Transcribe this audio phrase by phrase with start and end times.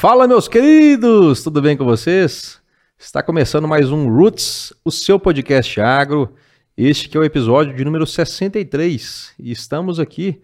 [0.00, 1.42] Fala, meus queridos!
[1.42, 2.58] Tudo bem com vocês?
[2.98, 6.34] Está começando mais um Roots, o seu podcast agro.
[6.74, 10.40] Este que é o episódio de número 63 e estamos aqui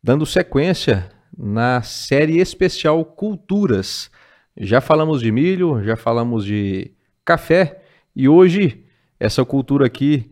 [0.00, 4.12] dando sequência na série especial Culturas.
[4.56, 6.92] Já falamos de milho, já falamos de
[7.24, 7.82] café
[8.14, 8.84] e hoje
[9.18, 10.30] essa cultura aqui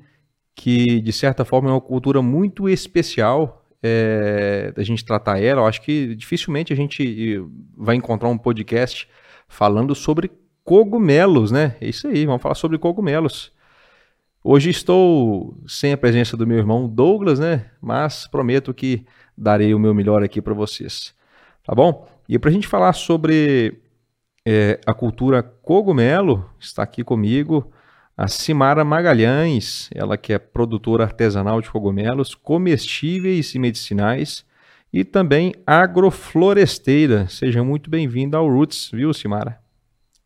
[0.55, 5.63] que de certa forma é uma cultura muito especial é, da gente tratar ela.
[5.63, 7.43] Eu acho que dificilmente a gente
[7.77, 9.09] vai encontrar um podcast
[9.49, 10.31] falando sobre
[10.65, 11.77] cogumelos, né?
[11.81, 13.53] É isso aí, vamos falar sobre cogumelos.
[14.45, 17.71] Hoje estou sem a presença do meu irmão Douglas, né?
[17.81, 19.05] Mas prometo que
[19.37, 21.15] darei o meu melhor aqui para vocês.
[21.65, 22.09] Tá bom?
[22.29, 23.81] E para a gente falar sobre
[24.45, 27.73] é, a cultura cogumelo, está aqui comigo
[28.17, 34.45] a Simara Magalhães, ela que é produtora artesanal de cogumelos comestíveis e medicinais
[34.93, 37.27] e também agrofloresteira.
[37.29, 39.59] Seja muito bem-vinda ao Roots, viu, Simara?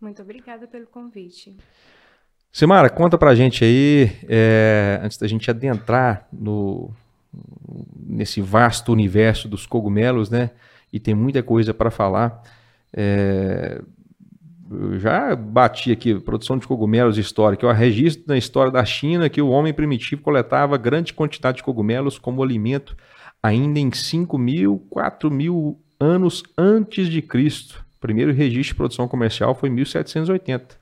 [0.00, 1.56] Muito obrigada pelo convite.
[2.50, 6.90] Simara, conta pra gente aí, é, antes da gente adentrar no,
[7.94, 10.50] nesse vasto universo dos cogumelos, né?
[10.92, 12.42] E tem muita coisa para falar.
[12.92, 13.80] É,
[14.78, 19.40] eu já bati aqui, produção de cogumelos histórica, o registro na história da China que
[19.40, 22.96] o homem primitivo coletava grande quantidade de cogumelos como alimento
[23.42, 27.84] ainda em 5 mil, 4 mil anos antes de Cristo.
[27.96, 30.76] O primeiro registro de produção comercial foi em 1780,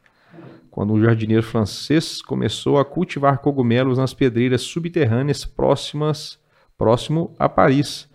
[0.70, 6.38] quando um jardineiro francês começou a cultivar cogumelos nas pedreiras subterrâneas próximas,
[6.76, 8.08] próximo a Paris.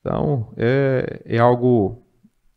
[0.00, 2.02] Então, é, é algo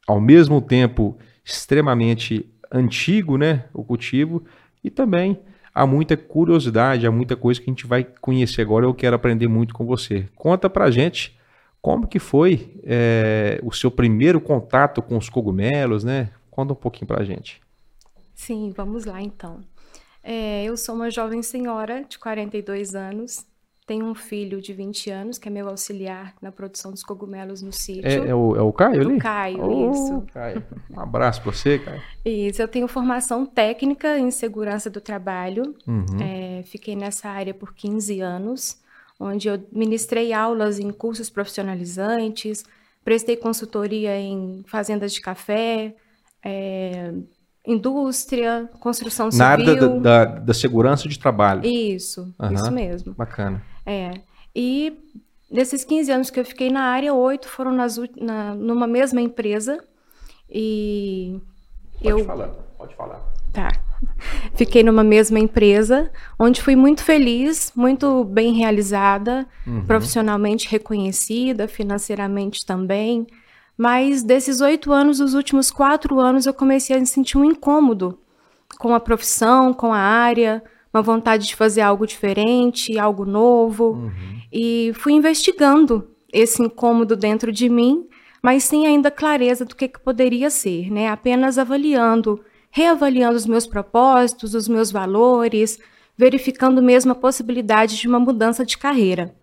[0.07, 4.43] ao mesmo tempo extremamente antigo, né, o cultivo,
[4.83, 5.39] e também
[5.73, 8.85] há muita curiosidade, há muita coisa que a gente vai conhecer agora.
[8.85, 10.27] Eu quero aprender muito com você.
[10.35, 11.37] Conta pra gente
[11.81, 16.29] como que foi é, o seu primeiro contato com os cogumelos, né?
[16.49, 17.61] Conta um pouquinho pra gente.
[18.33, 19.61] Sim, vamos lá então.
[20.23, 23.45] É, eu sou uma jovem senhora de 42 anos,
[23.85, 27.73] tenho um filho de 20 anos, que é meu auxiliar na produção dos cogumelos no
[27.73, 28.07] sítio.
[28.07, 29.15] É, é, o, é o Caio ali?
[29.15, 30.23] O Caio, oh, isso.
[30.33, 30.63] Caio.
[30.89, 32.01] Um abraço para você, Caio.
[32.23, 35.75] Isso, eu tenho formação técnica em segurança do trabalho.
[35.87, 36.05] Uhum.
[36.21, 38.79] É, fiquei nessa área por 15 anos,
[39.19, 42.63] onde eu ministrei aulas em cursos profissionalizantes,
[43.03, 45.95] prestei consultoria em fazendas de café,
[46.43, 47.13] é,
[47.65, 49.45] indústria, construção civil.
[49.45, 51.65] Na área da, da, da segurança de trabalho.
[51.65, 52.53] Isso, uhum.
[52.53, 53.13] isso mesmo.
[53.13, 53.63] Bacana.
[53.85, 54.13] É.
[54.55, 54.93] E
[55.49, 59.83] nesses 15 anos que eu fiquei na área, oito foram nas, na, numa mesma empresa.
[60.49, 61.39] E
[62.01, 62.25] pode eu.
[62.25, 63.21] Falar, pode falar.
[63.53, 63.71] Tá.
[64.55, 69.85] Fiquei numa mesma empresa, onde fui muito feliz, muito bem realizada, uhum.
[69.85, 73.27] profissionalmente reconhecida, financeiramente também.
[73.81, 78.19] Mas desses oito anos, os últimos quatro anos, eu comecei a sentir um incômodo
[78.77, 83.93] com a profissão, com a área, uma vontade de fazer algo diferente, algo novo.
[83.93, 84.11] Uhum.
[84.53, 88.05] E fui investigando esse incômodo dentro de mim,
[88.39, 91.07] mas sem ainda clareza do que, que poderia ser, né?
[91.07, 92.39] Apenas avaliando,
[92.69, 95.79] reavaliando os meus propósitos, os meus valores,
[96.15, 99.33] verificando mesmo a possibilidade de uma mudança de carreira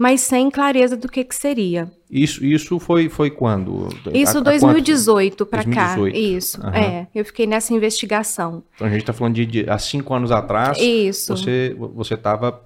[0.00, 1.92] mas sem clareza do que, que seria.
[2.10, 3.86] Isso, isso foi, foi quando?
[4.14, 5.94] Isso a, 2018 para cá.
[6.08, 6.70] Isso, uhum.
[6.70, 7.06] é.
[7.14, 8.62] Eu fiquei nessa investigação.
[8.74, 10.78] Então a gente está falando de, de, há cinco anos atrás.
[10.80, 11.36] Isso.
[11.36, 12.62] Você você estava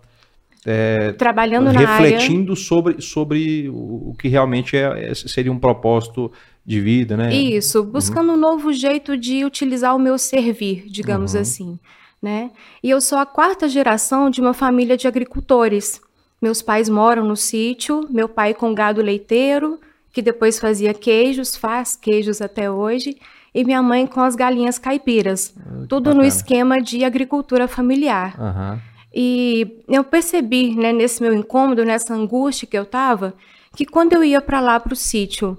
[0.64, 5.58] é, trabalhando refletindo na refletindo sobre sobre o, o que realmente é, é, seria um
[5.58, 6.30] propósito
[6.64, 7.34] de vida, né?
[7.34, 7.86] Isso, uhum.
[7.86, 8.36] buscando uhum.
[8.36, 11.40] um novo jeito de utilizar o meu servir, digamos uhum.
[11.40, 11.78] assim,
[12.22, 12.52] né?
[12.80, 16.00] E eu sou a quarta geração de uma família de agricultores.
[16.44, 19.80] Meus pais moram no sítio, meu pai com gado leiteiro,
[20.12, 23.16] que depois fazia queijos, faz queijos até hoje,
[23.54, 25.54] e minha mãe com as galinhas caipiras.
[25.88, 26.16] Tudo bacana.
[26.16, 28.38] no esquema de agricultura familiar.
[28.38, 28.78] Uhum.
[29.14, 33.32] E eu percebi, né, nesse meu incômodo, nessa angústia que eu estava,
[33.74, 35.56] que quando eu ia para lá, para o sítio,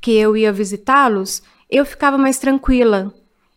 [0.00, 3.12] que eu ia visitá-los, eu ficava mais tranquila,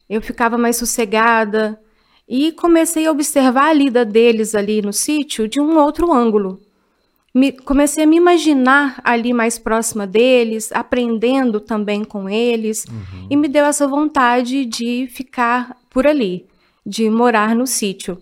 [0.09, 1.79] eu ficava mais sossegada,
[2.27, 6.59] e comecei a observar a lida deles ali no sítio de um outro ângulo
[7.33, 13.27] me, comecei a me imaginar ali mais próxima deles, aprendendo também com eles, uhum.
[13.29, 16.45] e me deu essa vontade de ficar por ali,
[16.85, 18.17] de morar no sítio,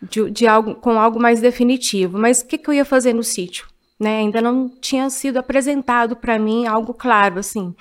[0.00, 2.18] de, de algo, com algo mais definitivo.
[2.18, 3.66] Mas o que, que eu ia fazer no sítio?
[3.98, 4.18] Né?
[4.18, 7.74] Ainda não tinha sido apresentado para mim algo claro assim.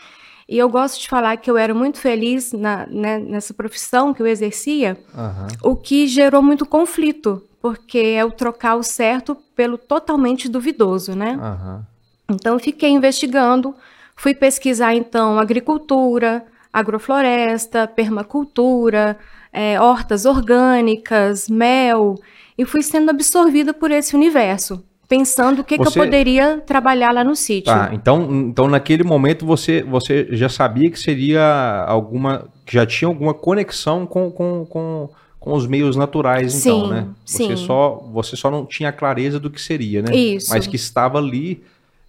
[0.47, 4.21] E eu gosto de falar que eu era muito feliz na, né, nessa profissão que
[4.21, 5.71] eu exercia, uhum.
[5.71, 11.31] o que gerou muito conflito, porque é o trocar o certo pelo totalmente duvidoso, né?
[11.31, 11.81] Uhum.
[12.29, 13.73] Então, fiquei investigando,
[14.15, 19.17] fui pesquisar, então, agricultura, agrofloresta, permacultura,
[19.51, 22.13] é, hortas orgânicas, mel,
[22.55, 25.91] e fui sendo absorvida por esse universo, pensando o que, você...
[25.91, 27.73] que eu poderia trabalhar lá no sítio.
[27.73, 33.07] Tá, então, então naquele momento você, você já sabia que seria alguma, que já tinha
[33.07, 35.09] alguma conexão com, com, com,
[35.45, 37.07] com os meios naturais, então, sim, né?
[37.23, 37.55] Você sim.
[37.55, 40.13] só, você só não tinha clareza do que seria, né?
[40.15, 40.49] Isso.
[40.49, 41.61] Mas que estava ali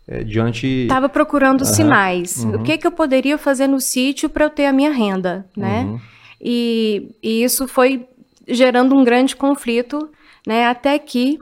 [0.09, 0.67] é, diante.
[0.67, 2.43] Estava procurando uhum, sinais.
[2.43, 2.55] Uhum.
[2.55, 5.83] O que, que eu poderia fazer no sítio para eu ter a minha renda, né?
[5.83, 6.01] Uhum.
[6.41, 8.07] E, e, isso foi
[8.49, 10.09] gerando um grande conflito,
[10.47, 10.67] né?
[10.67, 11.39] Até que,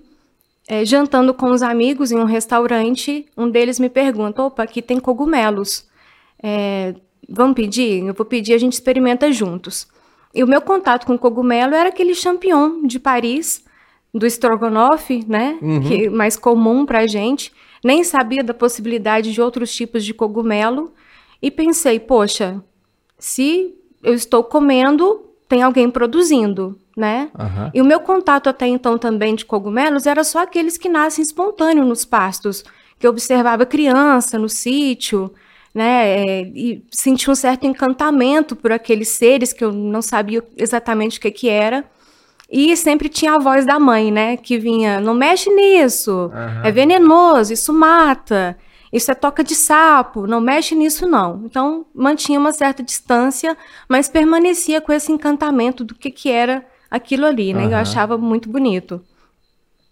[0.67, 4.99] é, jantando com os amigos em um restaurante, um deles me pergunta: opa, aqui tem
[4.99, 5.87] cogumelos.
[6.43, 6.93] É,
[7.29, 8.05] vamos pedir?
[8.05, 9.94] Eu vou pedir, a gente experimenta juntos.
[10.35, 13.65] E o meu contato com cogumelo era aquele champignon de Paris,
[14.13, 15.59] do estrogonofe, né?
[15.63, 15.81] Uhum.
[15.81, 17.53] Que, mais comum pra gente
[17.85, 20.93] nem sabia da possibilidade de outros tipos de cogumelo
[21.43, 22.65] e pensei, poxa,
[23.19, 27.31] se eu estou comendo, tem alguém produzindo, né?
[27.39, 27.71] Uhum.
[27.75, 31.85] E o meu contato até então também de cogumelos era só aqueles que nascem espontâneo
[31.85, 32.65] nos pastos,
[32.99, 35.31] que eu observava criança no sítio,
[35.75, 36.21] né?
[36.21, 41.21] É, e senti um certo encantamento por aqueles seres que eu não sabia exatamente o
[41.21, 41.85] que que era.
[42.49, 44.37] E sempre tinha a voz da mãe, né?
[44.37, 46.63] Que vinha, não mexe nisso, uhum.
[46.63, 48.57] é venenoso, isso mata,
[48.93, 51.43] isso é toca de sapo, não mexe nisso não.
[51.45, 53.57] Então, mantinha uma certa distância,
[53.89, 57.65] mas permanecia com esse encantamento do que, que era aquilo ali, né?
[57.65, 57.71] Uhum.
[57.71, 59.03] Eu achava muito bonito.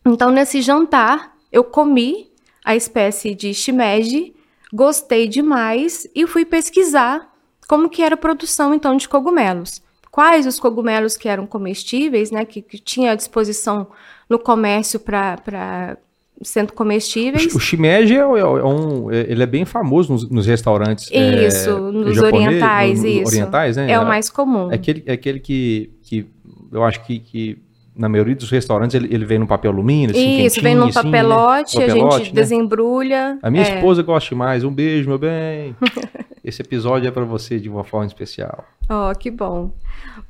[0.07, 2.31] Então, nesse jantar, eu comi
[2.65, 4.35] a espécie de shimeji,
[4.73, 7.31] gostei demais e fui pesquisar
[7.69, 9.83] como que era a produção, então, de cogumelos
[10.13, 13.89] quais os cogumelos que eram comestíveis, né, que, que tinha à disposição
[14.29, 15.97] no comércio para
[16.43, 17.55] sendo comestíveis.
[17.55, 21.09] O, shimeji é, é, um, é, ele é bem famoso nos, nos restaurantes.
[21.13, 23.27] É, isso, é, nos japonês, orientais, isso.
[23.29, 23.93] Orientais, né?
[23.93, 24.71] É o mais comum.
[24.71, 26.27] É aquele, é aquele que, que
[26.73, 27.59] eu acho que, que
[27.95, 30.95] na maioria dos restaurantes ele, ele vem num papel alumínio, assim, Isso, vem num assim,
[30.95, 31.85] papelote, né?
[31.85, 32.31] a gente né?
[32.33, 33.39] desembrulha.
[33.43, 33.75] A minha é.
[33.77, 34.65] esposa gosta mais.
[34.65, 35.77] Um beijo, meu bem.
[36.43, 38.65] Esse episódio é para você de uma forma especial.
[38.89, 39.73] Oh, que bom.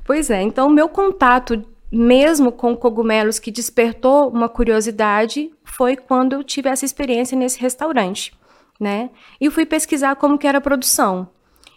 [0.03, 6.33] Pois é, então o meu contato mesmo com cogumelos que despertou uma curiosidade foi quando
[6.33, 8.33] eu tive essa experiência nesse restaurante,
[8.79, 9.11] né?
[9.39, 11.27] E fui pesquisar como que era a produção.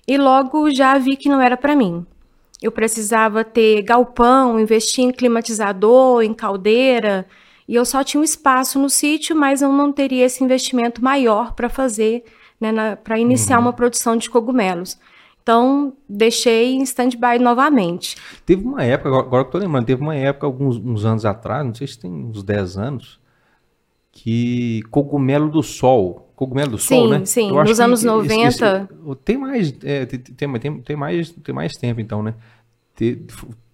[0.09, 2.07] E logo já vi que não era para mim.
[2.63, 7.27] Eu precisava ter galpão, investir em climatizador, em caldeira,
[7.69, 11.53] e eu só tinha um espaço no sítio, mas eu não teria esse investimento maior
[11.55, 12.25] para fazer,
[12.61, 13.67] né, para iniciar uhum.
[13.67, 14.99] uma produção de cogumelos.
[15.43, 18.17] Então, deixei em stand-by novamente.
[18.45, 21.65] Teve uma época, agora que eu tô lembrando, teve uma época, alguns uns anos atrás,
[21.65, 23.21] não sei se tem uns 10 anos,
[24.11, 27.25] que cogumelo do sol, cogumelo do sol, né?
[27.25, 28.47] Sim, sim, nos anos que, 90.
[28.47, 32.35] Esse, esse, tem mais, é, tem, tem, tem, mais, tem mais tempo então, né?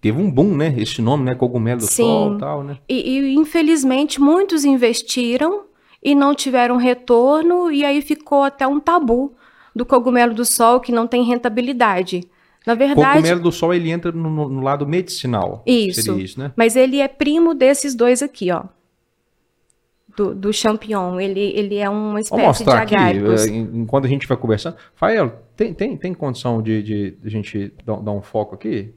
[0.01, 0.73] teve um boom, né?
[0.77, 1.33] Esse nome, né?
[1.35, 2.03] Cogumelo do sim.
[2.03, 2.77] sol, tal, né?
[2.89, 5.63] E, e infelizmente muitos investiram
[6.03, 9.33] e não tiveram retorno e aí ficou até um tabu
[9.73, 12.27] do cogumelo do sol que não tem rentabilidade.
[12.65, 13.01] Na verdade.
[13.01, 15.63] O cogumelo do sol ele entra no, no lado medicinal.
[15.65, 16.19] Isso.
[16.19, 16.51] isso né?
[16.55, 18.63] Mas ele é primo desses dois aqui, ó.
[20.15, 21.19] Do, do champignon.
[21.19, 23.43] Ele, ele é uma espécie de agáricos.
[23.43, 24.75] Aqui, enquanto a gente vai conversando.
[24.93, 28.93] Fael, tem, tem, tem condição de, de, de a gente dar, dar um foco aqui?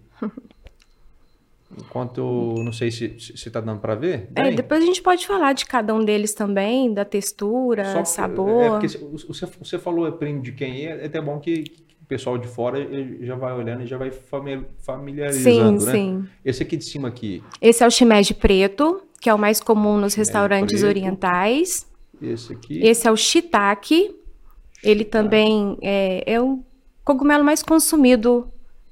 [1.78, 4.28] Enquanto não sei se está dando para ver.
[4.34, 8.62] É, depois a gente pode falar de cada um deles também, da textura, Só, sabor.
[8.62, 11.82] É porque você, você falou é primo de quem é, é até bom que, que
[12.00, 12.78] o pessoal de fora
[13.20, 14.12] já vai olhando e já vai
[14.78, 15.92] familiarizando, sim, né?
[15.92, 16.28] Sim.
[16.44, 17.42] Esse aqui de cima aqui.
[17.60, 21.86] Esse é o shimeji preto, que é o mais comum nos restaurantes orientais.
[22.20, 22.78] Esse aqui.
[22.84, 24.14] Esse é o shiitake.
[24.82, 26.62] Ele também é, é o
[27.04, 28.50] cogumelo mais consumido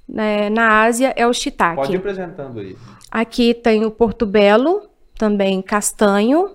[0.09, 1.77] né, na Ásia é o shiitake.
[1.77, 2.77] Pode ir apresentando aí.
[3.11, 4.83] Aqui tem o portobello,
[5.17, 6.51] também castanho,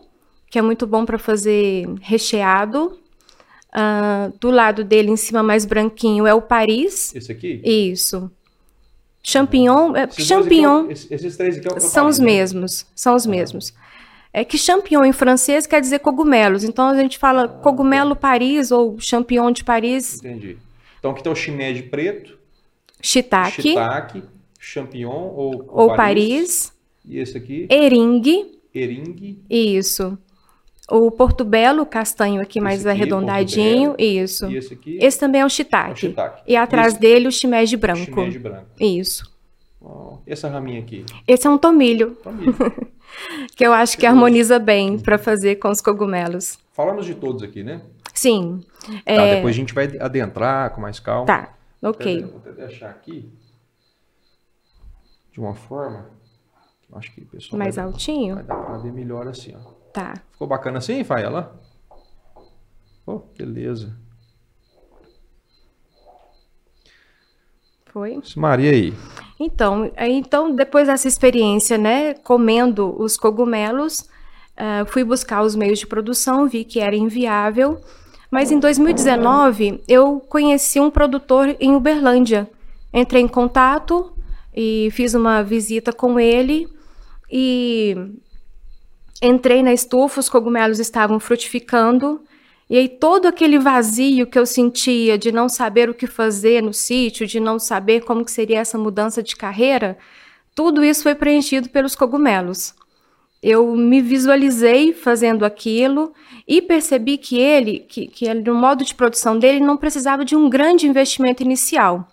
[0.50, 2.98] que é muito bom para fazer recheado.
[3.70, 7.14] Uh, do lado dele, em cima mais branquinho, é o Paris.
[7.16, 7.62] Esse aqui?
[7.64, 8.32] Isso.
[9.30, 12.26] Champignon, é, esses champignon aqui, esses três aqui é o são os né?
[12.26, 13.74] mesmos, são os mesmos.
[14.34, 18.72] É que champignon em francês quer dizer cogumelos, então a gente fala ah, cogumelo Paris
[18.72, 20.18] ou champignon de Paris.
[20.18, 20.58] Entendi.
[20.98, 22.38] Então aqui está o shimeji preto,
[23.02, 24.24] shiitake, shiitake
[24.60, 25.98] champignon ou, ou Paris.
[25.98, 26.74] Paris.
[27.06, 27.68] E esse aqui?
[27.70, 28.60] Eringue.
[28.74, 29.40] Eringue.
[29.50, 30.18] Isso.
[30.92, 34.48] O portobello, castanho aqui mais aqui, arredondadinho, isso.
[34.48, 34.98] E esse aqui?
[35.02, 35.90] Esse também é o shiitake.
[35.90, 36.44] É o shiitake.
[36.48, 37.00] E atrás esse...
[37.00, 38.06] dele o shimeji branco.
[38.06, 38.68] Shimeji branco.
[38.80, 39.32] Isso.
[39.82, 41.06] Oh, essa raminha aqui?
[41.28, 42.16] Esse é um tomilho.
[42.24, 42.56] Tomilho.
[43.56, 46.60] que eu acho que harmoniza bem para fazer com os cogumelos.
[46.74, 47.82] Falamos de todos aqui, né?
[48.14, 48.62] Sim.
[48.86, 49.36] Tá, é...
[49.36, 51.26] depois a gente vai adentrar com mais calma.
[51.26, 51.54] Tá.
[51.82, 52.24] Ok.
[52.24, 53.32] Vou até deixar aqui
[55.32, 56.10] de uma forma.
[56.94, 58.36] Acho que o pessoal Mais vai, altinho?
[58.36, 59.79] vai dar pra ver melhor assim, ó.
[59.94, 60.14] Tá.
[60.32, 61.60] Ficou bacana assim, Faela?
[63.06, 63.96] Oh, beleza.
[67.88, 68.22] Foi?
[68.36, 68.94] Maria aí.
[69.40, 75.88] Então, então, depois dessa experiência, né, comendo os cogumelos, uh, fui buscar os meios de
[75.88, 77.80] produção, vi que era inviável.
[78.30, 82.48] Mas em 2019, eu conheci um produtor em Uberlândia.
[82.94, 84.14] Entrei em contato
[84.56, 86.68] e fiz uma visita com ele
[87.32, 87.96] e
[89.22, 92.22] entrei na estufa, os cogumelos estavam frutificando.
[92.70, 96.74] E aí todo aquele vazio que eu sentia de não saber o que fazer no
[96.74, 99.98] sítio, de não saber como que seria essa mudança de carreira,
[100.54, 102.76] tudo isso foi preenchido pelos cogumelos.
[103.42, 106.14] Eu me visualizei fazendo aquilo
[106.48, 110.36] e percebi que ele, que, que ele, no modo de produção dele, não precisava de
[110.36, 112.08] um grande investimento inicial.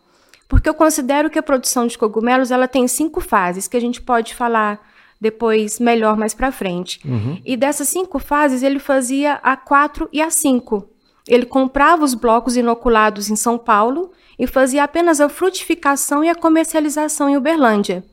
[0.48, 4.00] Porque eu considero que a produção de cogumelos ela tem cinco fases que a gente
[4.00, 4.80] pode falar
[5.20, 7.00] depois melhor mais para frente.
[7.04, 7.40] Uhum.
[7.44, 10.88] E dessas cinco fases ele fazia a quatro e a cinco.
[11.28, 16.35] Ele comprava os blocos inoculados em São Paulo e fazia apenas a frutificação e a
[16.35, 18.04] comercialização em Uberlândia.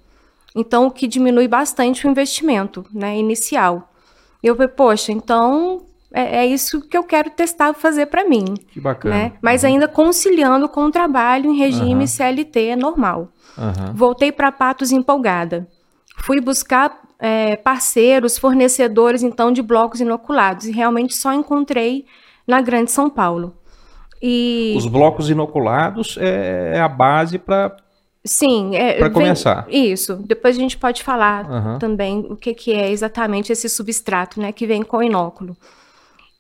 [0.56, 3.92] Então, o que diminui bastante o investimento né, inicial.
[4.42, 5.84] Eu falei, poxa, então
[6.14, 8.54] é, é isso que eu quero testar fazer para mim.
[8.72, 9.16] Que bacana.
[9.16, 9.34] Né?
[9.42, 9.70] Mas uhum.
[9.70, 12.08] ainda conciliando com o trabalho em regime uhum.
[12.08, 13.30] CLT normal.
[13.94, 15.68] Voltei para Patos empolgada.
[16.18, 20.66] Fui buscar é, parceiros, fornecedores, então, de blocos inoculados.
[20.66, 22.06] E realmente só encontrei
[22.48, 23.56] na Grande São Paulo.
[24.22, 24.74] E...
[24.78, 27.76] Os blocos inoculados é, é a base para
[28.26, 29.66] Sim, é, para começar.
[29.70, 30.16] Isso.
[30.26, 31.80] Depois a gente pode falar uhum.
[31.80, 35.58] também o que, que é exatamente esse substrato, né, que vem com o inóculo.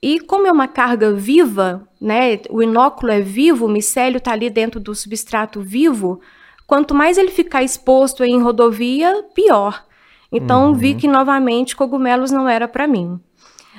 [0.02, 4.50] E como é uma carga viva, né, o inóculo é vivo, o micélio está ali
[4.50, 6.22] dentro do substrato vivo,
[6.68, 9.86] Quanto mais ele ficar exposto em rodovia, pior.
[10.32, 10.74] Então uhum.
[10.74, 13.20] vi que novamente cogumelos não era para mim.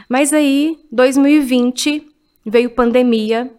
[0.09, 2.07] Mas aí, 2020,
[2.45, 3.51] veio pandemia,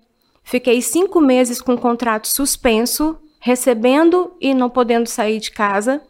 [0.44, 6.01] fiquei cinco meses com o contrato suspenso, recebendo e não podendo sair de casa.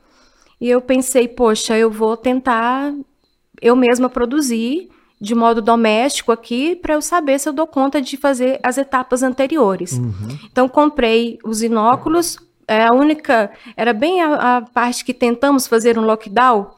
[0.59, 2.93] E eu pensei, poxa, eu vou tentar
[3.61, 8.17] eu mesma produzir de modo doméstico aqui para eu saber se eu dou conta de
[8.17, 9.93] fazer as etapas anteriores.
[9.93, 10.37] Uhum.
[10.51, 15.97] Então comprei os inóculos, é a única, era bem a, a, parte que tentamos fazer
[15.97, 16.71] um lockdown.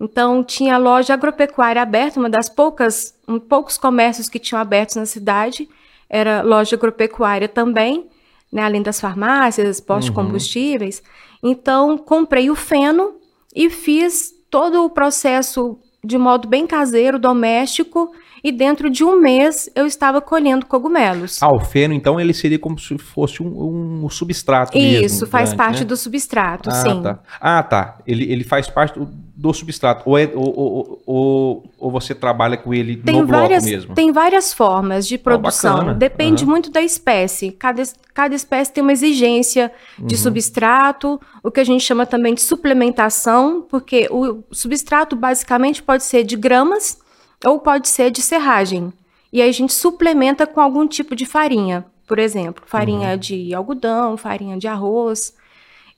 [0.00, 4.96] Então tinha a loja agropecuária aberta, uma das poucas, um, poucos comércios que tinham abertos
[4.96, 5.68] na cidade,
[6.08, 8.08] era loja agropecuária também,
[8.50, 10.14] né, além das farmácias, postos uhum.
[10.14, 11.02] de combustíveis.
[11.42, 13.14] Então comprei o feno
[13.54, 19.68] e fiz todo o processo de modo bem caseiro, doméstico, e dentro de um mês
[19.74, 21.42] eu estava colhendo cogumelos.
[21.42, 25.50] Ah, o feno, então, ele seria como se fosse um, um substrato Isso, mesmo, faz
[25.50, 25.84] grande, parte né?
[25.84, 27.02] do substrato, ah, sim.
[27.02, 27.18] Tá.
[27.40, 27.98] Ah, tá.
[28.06, 29.08] Ele, ele faz parte do,
[29.40, 30.02] do substrato.
[30.08, 33.94] Ou, é, ou, ou, ou, você trabalha com ele tem no várias, bloco mesmo?
[33.94, 35.96] Tem várias formas de produção.
[35.96, 36.50] Depende uhum.
[36.50, 37.50] muito da espécie.
[37.52, 37.82] Cada,
[38.12, 40.20] cada espécie tem uma exigência de uhum.
[40.20, 46.24] substrato, o que a gente chama também de suplementação, porque o substrato basicamente pode ser
[46.24, 46.98] de gramas,
[47.44, 48.92] ou pode ser de serragem.
[49.32, 53.18] E aí a gente suplementa com algum tipo de farinha, por exemplo, farinha uhum.
[53.18, 55.34] de algodão, farinha de arroz.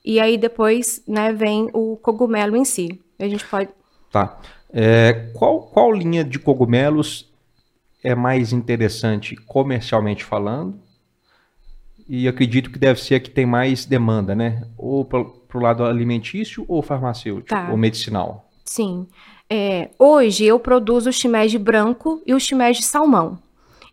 [0.05, 2.99] E aí depois, né, vem o cogumelo em si.
[3.19, 3.69] A gente pode.
[4.11, 4.37] Tá.
[4.71, 7.31] É, qual, qual linha de cogumelos
[8.03, 10.79] é mais interessante comercialmente falando?
[12.07, 14.67] E acredito que deve ser a que tem mais demanda, né?
[14.77, 17.69] Ou para o lado alimentício ou farmacêutico tá.
[17.71, 18.49] ou medicinal?
[18.65, 19.07] Sim.
[19.55, 23.37] É, hoje eu produzo o shimeji branco e o shimeji salmão.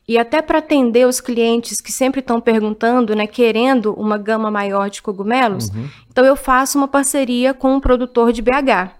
[0.08, 4.88] E até para atender os clientes que sempre estão perguntando, né, querendo uma gama maior
[4.88, 5.86] de cogumelos, uhum.
[6.10, 8.90] então eu faço uma parceria com um produtor de BH,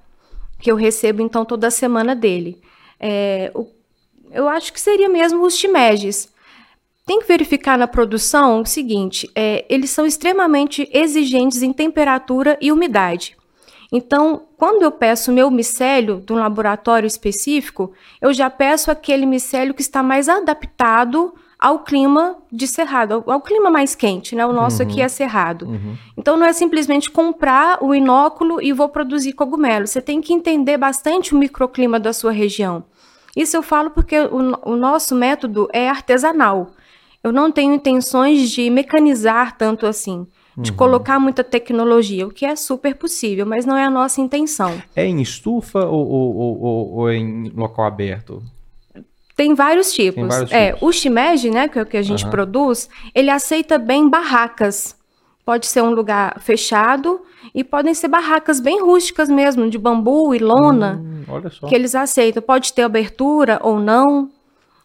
[0.59, 2.61] que eu recebo então toda semana dele.
[3.01, 3.67] É, o,
[4.31, 6.29] eu acho que seria mesmo os shimejis.
[7.07, 12.71] Tem que verificar na produção o seguinte: é, eles são extremamente exigentes em temperatura e
[12.71, 13.40] umidade.
[13.93, 19.75] Então, quando eu peço meu micélio de um laboratório específico, eu já peço aquele micélio
[19.75, 24.47] que está mais adaptado ao clima de cerrado, ao, clima mais quente, né?
[24.47, 24.89] O nosso uhum.
[24.89, 25.67] aqui é cerrado.
[25.67, 25.97] Uhum.
[26.17, 29.87] Então não é simplesmente comprar o inóculo e vou produzir cogumelo.
[29.87, 32.85] Você tem que entender bastante o microclima da sua região.
[33.37, 36.71] Isso eu falo porque o, o nosso método é artesanal.
[37.23, 40.27] Eu não tenho intenções de mecanizar tanto assim
[40.61, 40.77] de uhum.
[40.77, 44.81] colocar muita tecnologia, o que é super possível, mas não é a nossa intenção.
[44.95, 48.43] É em estufa ou, ou, ou, ou em local aberto?
[49.37, 50.17] Tem vários tipos.
[50.17, 50.83] Tem vários é, tipos.
[50.83, 52.31] O shimeji, né, que é o que a gente uhum.
[52.31, 54.95] produz, ele aceita bem barracas.
[55.45, 57.23] Pode ser um lugar fechado
[57.55, 61.67] e podem ser barracas bem rústicas mesmo, de bambu e lona, Hum, olha só.
[61.67, 62.43] que eles aceitam.
[62.43, 64.31] Pode ter abertura ou não,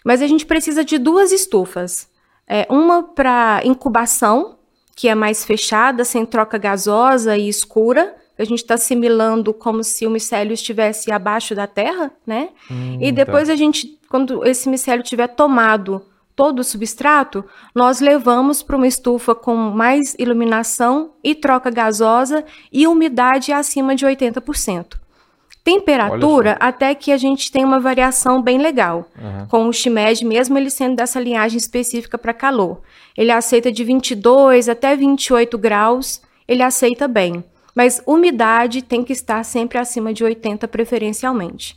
[0.06, 2.10] mas a gente precisa de duas estufas.
[2.48, 4.56] É, uma para incubação,
[4.96, 8.16] que é mais fechada, sem troca gasosa e escura.
[8.38, 12.50] A gente está assimilando como se o micélio estivesse abaixo da terra, né?
[12.72, 16.02] Hum, E depois a gente, quando esse micélio tiver tomado
[16.36, 22.88] todo o substrato, nós levamos para uma estufa com mais iluminação e troca gasosa e
[22.88, 24.98] umidade acima de 80%.
[25.66, 29.10] Temperatura, até que a gente tem uma variação bem legal.
[29.18, 29.48] Aham.
[29.50, 32.82] Com o Shimed, mesmo ele sendo dessa linhagem específica para calor.
[33.18, 37.44] Ele aceita de 22 até 28 graus, ele aceita bem.
[37.74, 41.76] Mas umidade tem que estar sempre acima de 80 preferencialmente.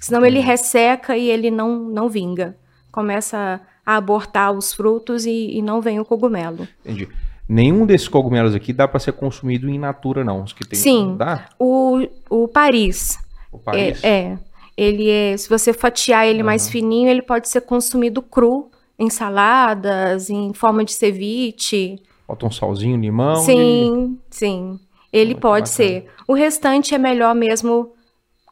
[0.00, 2.56] Senão ele resseca e ele não, não vinga.
[2.90, 6.66] Começa a abortar os frutos e, e não vem o cogumelo.
[6.84, 7.08] Entendi.
[7.48, 10.42] Nenhum desses cogumelos aqui dá para ser consumido in natura, não.
[10.42, 11.16] Os que tem, Sim.
[11.18, 11.48] Dá?
[11.58, 13.18] O, o Paris,
[13.50, 14.02] O Paris?
[14.02, 14.38] É, é.
[14.76, 16.72] Ele é, se você fatiar ele mais Aham.
[16.72, 22.00] fininho, ele pode ser consumido cru, em saladas, em forma de ceviche.
[22.26, 23.34] Bota um salzinho, limão.
[23.36, 24.78] sim, sim.
[25.12, 25.88] Ele Muito pode bacana.
[25.90, 26.06] ser.
[26.26, 27.92] O restante é melhor mesmo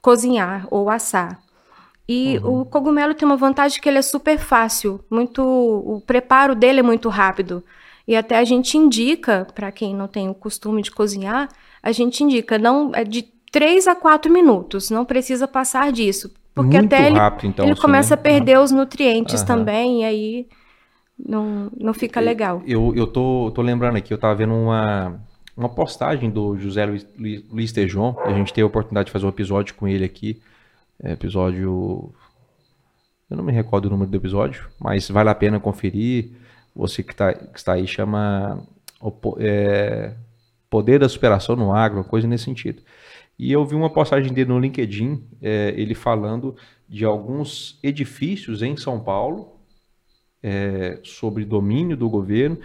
[0.02, 1.40] cozinhar ou assar.
[2.08, 2.60] E Uhum.
[2.62, 6.82] o cogumelo tem uma vantagem que ele é super fácil, muito o preparo dele é
[6.82, 7.62] muito rápido.
[8.10, 11.48] E até a gente indica, para quem não tem o costume de cozinhar,
[11.80, 16.76] a gente indica não é de 3 a 4 minutos, não precisa passar disso, porque
[16.76, 17.64] Muito até ele, rápido, então.
[17.64, 18.20] ele assim, começa né?
[18.20, 19.46] a perder os nutrientes Aham.
[19.46, 20.48] também e aí
[21.16, 22.60] não, não fica legal.
[22.66, 25.20] Eu, eu tô, tô lembrando aqui, eu tava vendo uma,
[25.56, 28.16] uma postagem do José Luiz, Luiz- Luiz Tejon.
[28.24, 30.42] A gente teve a oportunidade de fazer um episódio com ele aqui.
[31.00, 32.12] É, episódio.
[33.30, 36.39] Eu não me recordo o número do episódio, mas vale a pena conferir.
[36.74, 38.62] Você que, tá, que está aí chama
[39.38, 40.14] é,
[40.68, 42.82] Poder da Superação no Agro, uma coisa nesse sentido.
[43.38, 46.54] E eu vi uma postagem dele no LinkedIn, é, ele falando
[46.88, 49.60] de alguns edifícios em São Paulo
[50.42, 52.58] é, sobre domínio do governo.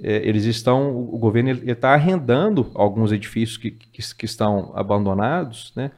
[0.00, 5.72] É, eles estão, o o governo está arrendando alguns edifícios que, que, que estão abandonados,
[5.74, 5.90] né,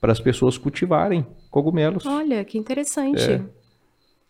[0.00, 2.04] para as pessoas cultivarem cogumelos.
[2.06, 3.42] Olha, que interessante.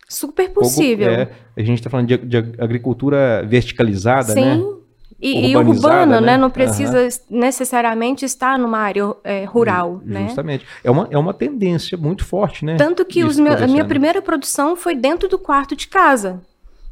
[0.07, 1.09] Super possível.
[1.09, 4.41] é, a gente está falando de, de agricultura verticalizada, Sim.
[4.41, 4.77] né?
[5.19, 6.33] E, e urbana, né?
[6.33, 6.37] né?
[6.37, 10.27] Não precisa necessariamente estar numa área é, rural, né?
[10.27, 10.65] Justamente.
[10.83, 12.75] É uma, é uma tendência muito forte, né?
[12.77, 16.39] Tanto que Isso os a minha primeira produção foi dentro do quarto de casa.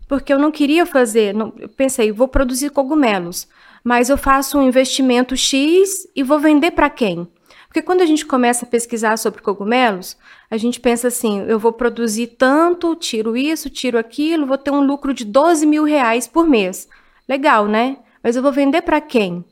[0.08, 1.34] Porque eu não queria fazer.
[1.36, 3.48] não- eu pensei, vou produzir cogumelos.
[3.84, 7.28] Mas eu faço um investimento X e vou vender para quem?
[7.76, 10.16] Porque quando a gente começa a pesquisar sobre cogumelos,
[10.50, 14.80] a gente pensa assim: eu vou produzir tanto, tiro isso, tiro aquilo, vou ter um
[14.80, 16.88] lucro de 12 mil reais por mês.
[17.28, 17.98] Legal, né?
[18.24, 19.44] Mas eu vou vender para quem?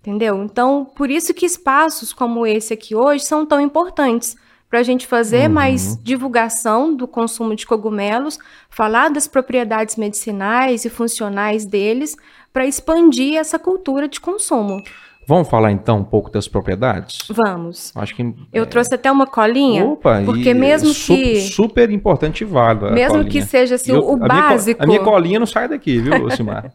[0.00, 0.42] Entendeu?
[0.42, 4.36] Então, por isso que espaços como esse aqui hoje são tão importantes
[4.68, 5.54] para a gente fazer Uhum.
[5.54, 12.16] mais divulgação do consumo de cogumelos, falar das propriedades medicinais e funcionais deles,
[12.52, 14.82] para expandir essa cultura de consumo.
[15.30, 17.28] Vamos falar então um pouco das propriedades?
[17.30, 17.92] Vamos.
[17.94, 22.44] Acho que Eu trouxe até uma colinha, Opa, porque mesmo su- que super importante e
[22.44, 22.86] válido.
[22.86, 25.46] a mesmo que seja assim, Eu- o a minha co- básico, a minha colinha não
[25.46, 26.72] sai daqui, viu, Simar?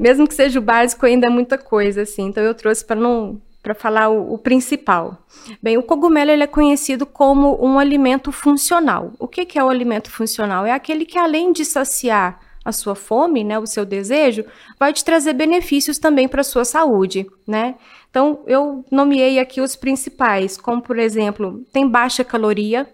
[0.00, 2.22] mesmo que seja o básico, ainda é muita coisa, assim.
[2.28, 5.18] Então eu trouxe para não para falar o, o principal.
[5.62, 9.12] Bem, o cogumelo ele é conhecido como um alimento funcional.
[9.20, 10.64] O que, que é o alimento funcional?
[10.66, 14.44] É aquele que além de saciar a sua fome, né, o seu desejo,
[14.78, 17.74] vai te trazer benefícios também para a sua saúde, né?
[18.10, 22.88] Então eu nomeei aqui os principais, como por exemplo, tem baixa caloria,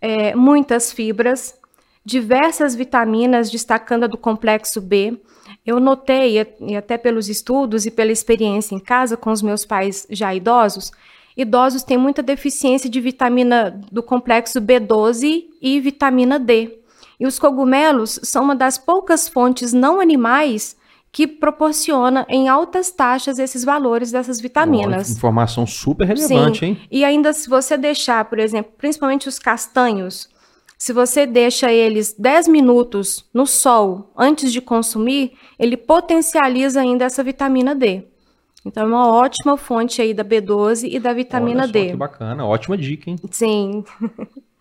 [0.00, 1.54] é, muitas fibras,
[2.04, 5.16] diversas vitaminas, destacando a do complexo B.
[5.64, 10.06] Eu notei, e até pelos estudos e pela experiência em casa com os meus pais
[10.10, 10.90] já idosos,
[11.36, 16.81] idosos têm muita deficiência de vitamina do complexo B12 e vitamina D.
[17.22, 20.76] E os cogumelos são uma das poucas fontes não animais
[21.12, 25.08] que proporciona em altas taxas esses valores dessas vitaminas.
[25.08, 26.66] Ó, informação super relevante, Sim.
[26.66, 26.80] hein?
[26.90, 30.28] E ainda se você deixar, por exemplo, principalmente os castanhos,
[30.76, 37.22] se você deixa eles 10 minutos no sol antes de consumir, ele potencializa ainda essa
[37.22, 38.02] vitamina D.
[38.66, 41.86] Então é uma ótima fonte aí da B12 e da vitamina Olha só D.
[41.90, 43.16] Que bacana, ótima dica, hein?
[43.30, 43.84] Sim.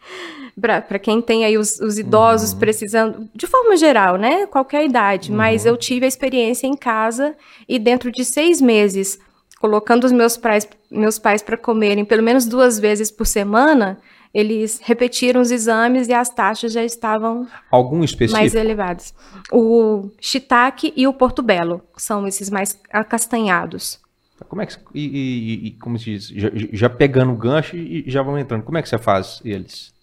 [0.59, 2.59] Para quem tem aí os, os idosos Uhum.
[2.59, 4.45] precisando, de forma geral, né?
[4.47, 5.31] Qualquer idade.
[5.31, 5.71] Mas Uhum.
[5.71, 7.35] eu tive a experiência em casa
[7.67, 9.17] e dentro de seis meses,
[9.59, 13.97] colocando os meus pais, meus pais para comerem pelo menos duas vezes por semana,
[14.33, 18.39] eles repetiram os exames e as taxas já estavam Algum específico?
[18.39, 19.13] mais elevadas.
[19.51, 23.99] O shiitake e o portobello são esses mais acastanhados.
[24.47, 28.04] Como é que e, e- e- como se diz, já, já pegando o gancho e
[28.08, 28.63] já vamos entrando.
[28.63, 29.93] Como é que você faz eles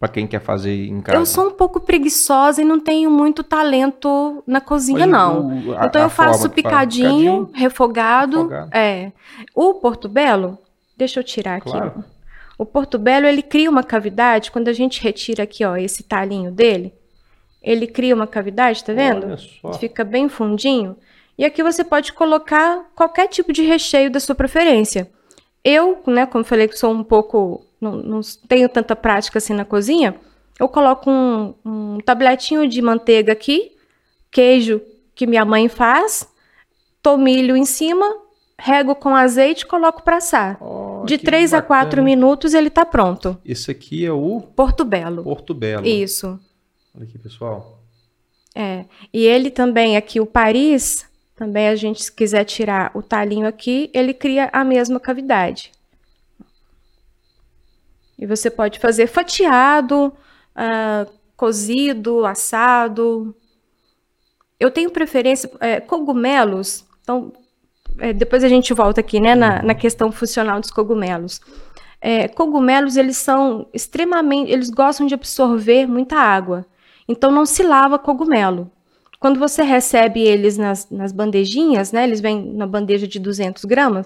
[0.00, 1.16] para quem quer fazer em casa?
[1.16, 5.68] Eu sou um pouco preguiçosa e não tenho muito talento na cozinha, Mas não.
[5.68, 6.52] o- a- então eu faço faz?
[6.52, 8.38] picadinho, refogado.
[8.38, 8.68] refogado.
[8.76, 9.12] É.
[9.54, 10.58] O portobello,
[10.96, 11.70] deixa eu tirar aqui.
[11.70, 12.04] Claro.
[12.58, 16.92] O portobello, ele cria uma cavidade, quando a gente retira aqui, ó, esse talinho dele,
[17.62, 19.36] ele cria uma cavidade, tá vendo?
[19.78, 20.96] Fica bem fundinho.
[21.42, 25.10] E aqui você pode colocar qualquer tipo de recheio da sua preferência.
[25.64, 27.66] Eu, né, como eu falei que sou um pouco.
[27.80, 30.14] Não, não tenho tanta prática assim na cozinha,
[30.60, 33.72] eu coloco um, um tabletinho de manteiga aqui,
[34.30, 34.80] queijo
[35.16, 36.28] que minha mãe faz,
[37.02, 38.06] tomilho em cima,
[38.56, 40.56] rego com azeite e coloco para assar.
[40.60, 41.80] Ó, De que 3 a bacana.
[41.86, 43.36] 4 minutos ele tá pronto.
[43.44, 45.24] Esse aqui é o Porto Belo.
[45.24, 45.84] Porto Belo.
[45.84, 46.38] Isso.
[46.94, 47.80] Olha aqui, pessoal.
[48.54, 48.84] É.
[49.12, 51.10] E ele também, aqui, o Paris,
[51.42, 55.72] também a gente, se quiser tirar o talinho aqui, ele cria a mesma cavidade.
[58.16, 60.12] E você pode fazer fatiado,
[60.54, 61.04] ah,
[61.36, 63.34] cozido, assado.
[64.60, 67.32] Eu tenho preferência, é, cogumelos, então,
[67.98, 71.40] é, depois a gente volta aqui, né, na, na questão funcional dos cogumelos.
[72.00, 76.64] É, cogumelos, eles são extremamente, eles gostam de absorver muita água.
[77.08, 78.70] Então não se lava cogumelo.
[79.22, 82.02] Quando você recebe eles nas, nas bandejinhas, né?
[82.02, 84.04] Eles vêm na bandeja de 200 gramas.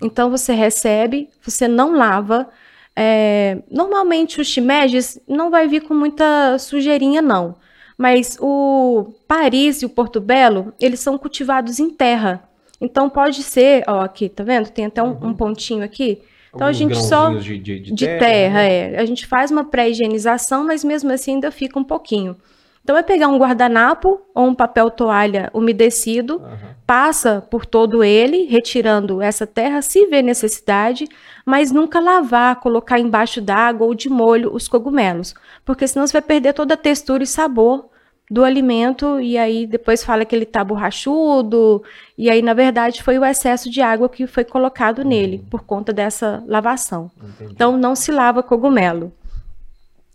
[0.00, 2.48] Então você recebe, você não lava.
[2.94, 7.56] É, normalmente os shimejes não vai vir com muita sujeirinha, não.
[7.98, 12.48] Mas o Paris e o Porto Belo, eles são cultivados em terra.
[12.80, 14.70] Então pode ser, ó, aqui, tá vendo?
[14.70, 16.22] Tem até um, um pontinho aqui.
[16.54, 18.92] Então a Alguns gente só de, de, de de terra, terra, né?
[18.92, 19.00] é.
[19.00, 22.36] A gente faz uma pré-higienização, mas mesmo assim ainda fica um pouquinho.
[22.82, 26.74] Então é pegar um guardanapo ou um papel toalha umedecido, Aham.
[26.84, 31.06] passa por todo ele, retirando essa terra se vê necessidade,
[31.46, 35.32] mas nunca lavar, colocar embaixo d'água ou de molho os cogumelos,
[35.64, 37.88] porque senão você vai perder toda a textura e sabor
[38.28, 41.84] do alimento e aí depois fala que ele tá borrachudo,
[42.18, 45.92] e aí na verdade foi o excesso de água que foi colocado nele por conta
[45.92, 47.10] dessa lavação.
[47.16, 47.52] Entendi.
[47.52, 49.12] Então não se lava cogumelo.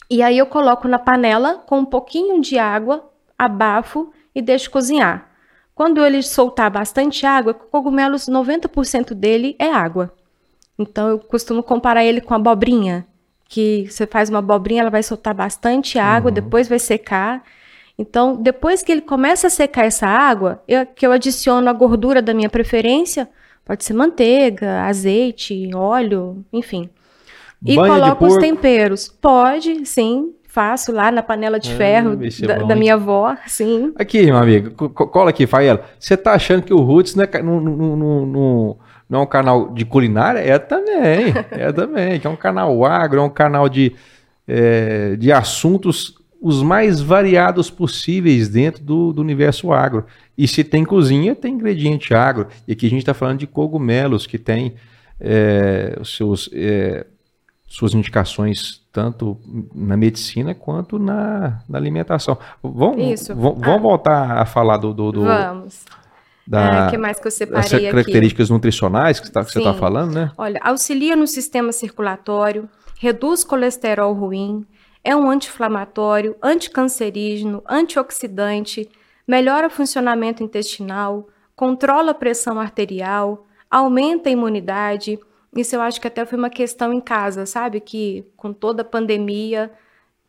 [0.10, 5.30] E aí eu coloco na panela com um pouquinho de água, abafo e deixo cozinhar.
[5.76, 10.14] Quando ele soltar bastante água, cogumelos 90% dele é água.
[10.80, 13.06] Então eu costumo comparar ele com a abobrinha,
[13.50, 17.44] que você faz uma abobrinha, ela vai soltar bastante água, depois vai secar.
[17.98, 22.22] Então, depois que ele começa a secar essa água, eu, que eu adiciono a gordura
[22.22, 23.28] da minha preferência,
[23.66, 26.90] pode ser manteiga, azeite, óleo, enfim.
[27.66, 29.08] E Banha de coloco os temperos.
[29.22, 30.34] Pode, sim.
[30.48, 33.94] Faço lá na panela de Ah, ferro é da, da minha avó, sim.
[33.96, 35.86] Aqui, meu amigo, co- co- cola aqui, Faela.
[36.00, 38.78] Você tá achando que o Roots não é, não, não, não-
[39.10, 40.40] não é um canal de culinária?
[40.40, 42.20] É também, é também.
[42.20, 43.94] Que é um canal agro, é um canal de,
[44.48, 50.06] é, de assuntos os mais variados possíveis dentro do, do universo agro.
[50.38, 52.48] E se tem cozinha, tem ingrediente agro.
[52.68, 54.74] E aqui a gente está falando de cogumelos, que tem
[55.20, 57.06] é, os seus, é,
[57.68, 59.38] suas indicações tanto
[59.76, 62.38] na medicina quanto na, na alimentação.
[62.64, 63.78] Vamos, vamos, Ah.
[63.78, 65.84] voltar a falar do, do- do- Vamos.
[66.48, 67.90] da, O que mais que eu separei aqui?
[67.92, 70.32] características nutricionais que, você tá- que você está falando, né?
[70.38, 74.66] Olha, auxilia no sistema circulatório, reduz colesterol ruim,
[75.04, 78.90] é um anti-inflamatório, anticancerígeno, antioxidante,
[79.28, 85.20] melhora o funcionamento intestinal, controla a pressão arterial, aumenta a imunidade.
[85.60, 87.80] Isso eu acho que até foi uma questão em casa, sabe?
[87.80, 89.72] Que com toda a pandemia,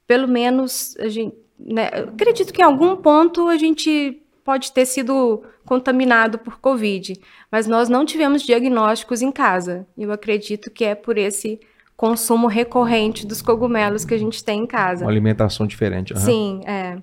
[0.06, 5.42] pelo menos a gente, né, acredito que em algum ponto a gente pode ter sido
[5.64, 7.20] contaminado por Covid,
[7.52, 9.86] mas nós não tivemos diagnósticos em casa.
[9.96, 11.60] Eu acredito que é por esse
[11.94, 15.04] consumo recorrente dos cogumelos que a gente tem em casa.
[15.04, 16.14] Uma alimentação diferente.
[16.14, 16.22] aham.
[16.22, 16.96] Sim, é.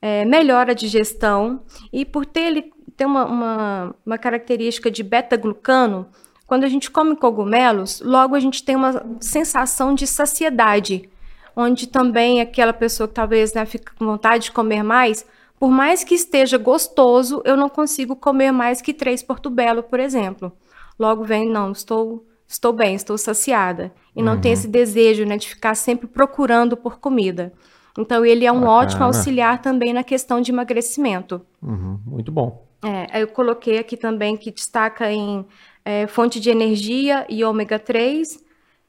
[0.00, 6.06] É, melhora a digestão e por ter ele ter uma, uma, uma característica de beta-glucano,
[6.46, 11.08] quando a gente come cogumelos, logo a gente tem uma sensação de saciedade,
[11.56, 15.24] onde também aquela pessoa que talvez né, fica com vontade de comer mais,
[15.58, 20.52] por mais que esteja gostoso, eu não consigo comer mais que três portobello, por exemplo.
[20.98, 23.92] Logo vem, não, estou, estou bem, estou saciada.
[24.14, 27.52] E não tem esse desejo né, de ficar sempre procurando por comida.
[27.98, 28.72] Então, ele é um Bacana.
[28.72, 31.40] ótimo auxiliar também na questão de emagrecimento.
[31.62, 32.66] Uhum, muito bom.
[32.84, 35.46] É, eu coloquei aqui também que destaca em
[35.84, 38.42] é, fonte de energia e ômega 3,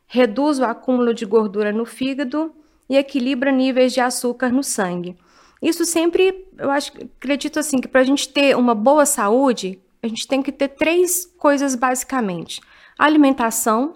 [0.08, 2.54] reduz o acúmulo de gordura no fígado
[2.90, 5.18] e equilibra níveis de açúcar no sangue.
[5.62, 10.08] Isso sempre, eu acho, acredito assim, que para a gente ter uma boa saúde, a
[10.08, 12.62] gente tem que ter três coisas basicamente:
[12.98, 13.96] alimentação,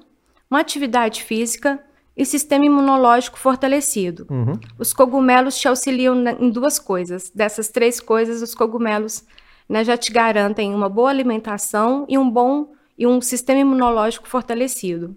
[0.49, 1.79] uma atividade física
[2.17, 4.25] e sistema imunológico fortalecido.
[4.29, 4.59] Uhum.
[4.77, 7.29] Os cogumelos te auxiliam em duas coisas.
[7.29, 9.23] Dessas três coisas, os cogumelos
[9.69, 15.15] né, já te garantem uma boa alimentação e um bom e um sistema imunológico fortalecido.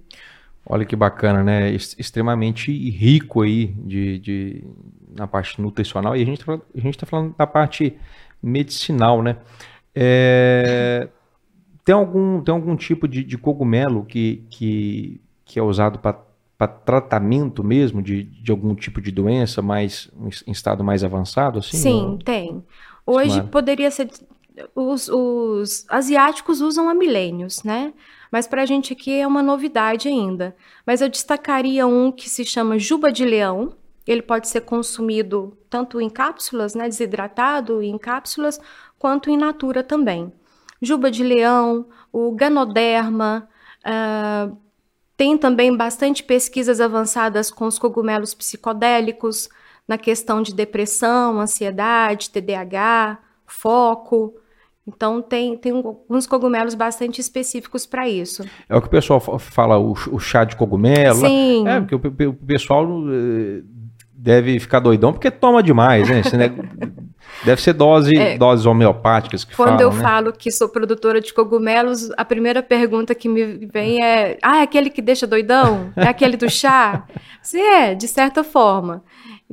[0.65, 1.73] Olha que bacana, né?
[1.73, 4.65] Extremamente rico aí de, de
[5.19, 6.41] na parte nutricional e a gente
[6.95, 7.99] está falando da parte
[8.41, 9.37] medicinal, né?
[9.93, 11.09] É,
[11.85, 17.65] tem, algum, tem algum tipo de, de cogumelo que, que, que é usado para tratamento
[17.65, 20.09] mesmo de, de algum tipo de doença mais
[20.47, 21.59] em estado mais avançado?
[21.59, 22.19] Assim, Sim, ou...
[22.19, 22.63] tem.
[23.05, 24.09] Hoje poderia ser.
[24.75, 27.93] Os, os asiáticos usam há milênios, né?
[28.31, 30.57] Mas para a gente aqui é uma novidade ainda.
[30.87, 33.77] Mas eu destacaria um que se chama juba de leão.
[34.07, 38.61] Ele pode ser consumido tanto em cápsulas, né, desidratado em cápsulas,
[38.99, 40.33] quanto in natura também.
[40.81, 43.49] Juba de leão, o ganoderma,
[43.87, 44.57] uh,
[45.17, 49.49] tem também bastante pesquisas avançadas com os cogumelos psicodélicos
[49.87, 54.35] na questão de depressão, ansiedade, TDAH, foco.
[54.87, 58.45] Então, tem, tem alguns cogumelos bastante específicos para isso.
[58.69, 61.21] É o que o pessoal fala, o, o chá de cogumelo.
[61.21, 61.67] Sim.
[61.69, 63.63] É, porque o, o pessoal eh,
[64.23, 66.23] deve ficar doidão porque toma demais, né?
[67.45, 70.03] deve ser dose, é, doses homeopáticas que Quando falam, eu né?
[70.03, 74.63] falo que sou produtora de cogumelos, a primeira pergunta que me vem é: ah, é
[74.63, 75.93] aquele que deixa doidão?
[75.97, 77.05] É aquele do chá?
[77.43, 79.03] Sim, é, de certa forma.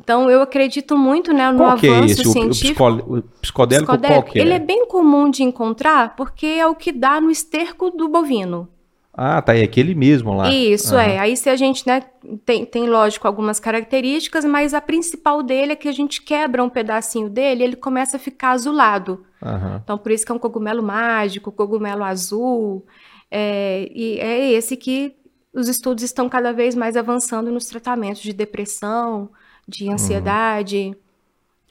[0.01, 2.31] Então, eu acredito muito né, no qual avanço que é esse?
[2.31, 2.83] científico.
[2.83, 4.41] O, o psicodélico, psicodélico, qual que é?
[4.41, 8.67] Ele é bem comum de encontrar porque é o que dá no esterco do bovino.
[9.13, 10.49] Ah, tá, é aquele mesmo lá.
[10.49, 11.01] Isso, uhum.
[11.01, 11.19] é.
[11.19, 12.01] Aí se a gente, né,
[12.45, 16.69] tem, tem, lógico, algumas características, mas a principal dele é que a gente quebra um
[16.69, 19.25] pedacinho dele e ele começa a ficar azulado.
[19.41, 19.81] Uhum.
[19.83, 22.85] Então, por isso que é um cogumelo mágico, cogumelo azul.
[23.29, 25.13] É, e é esse que
[25.53, 29.29] os estudos estão cada vez mais avançando nos tratamentos de depressão,
[29.69, 29.93] de uhum.
[29.93, 30.87] ansiedade.
[30.87, 30.95] Uhum.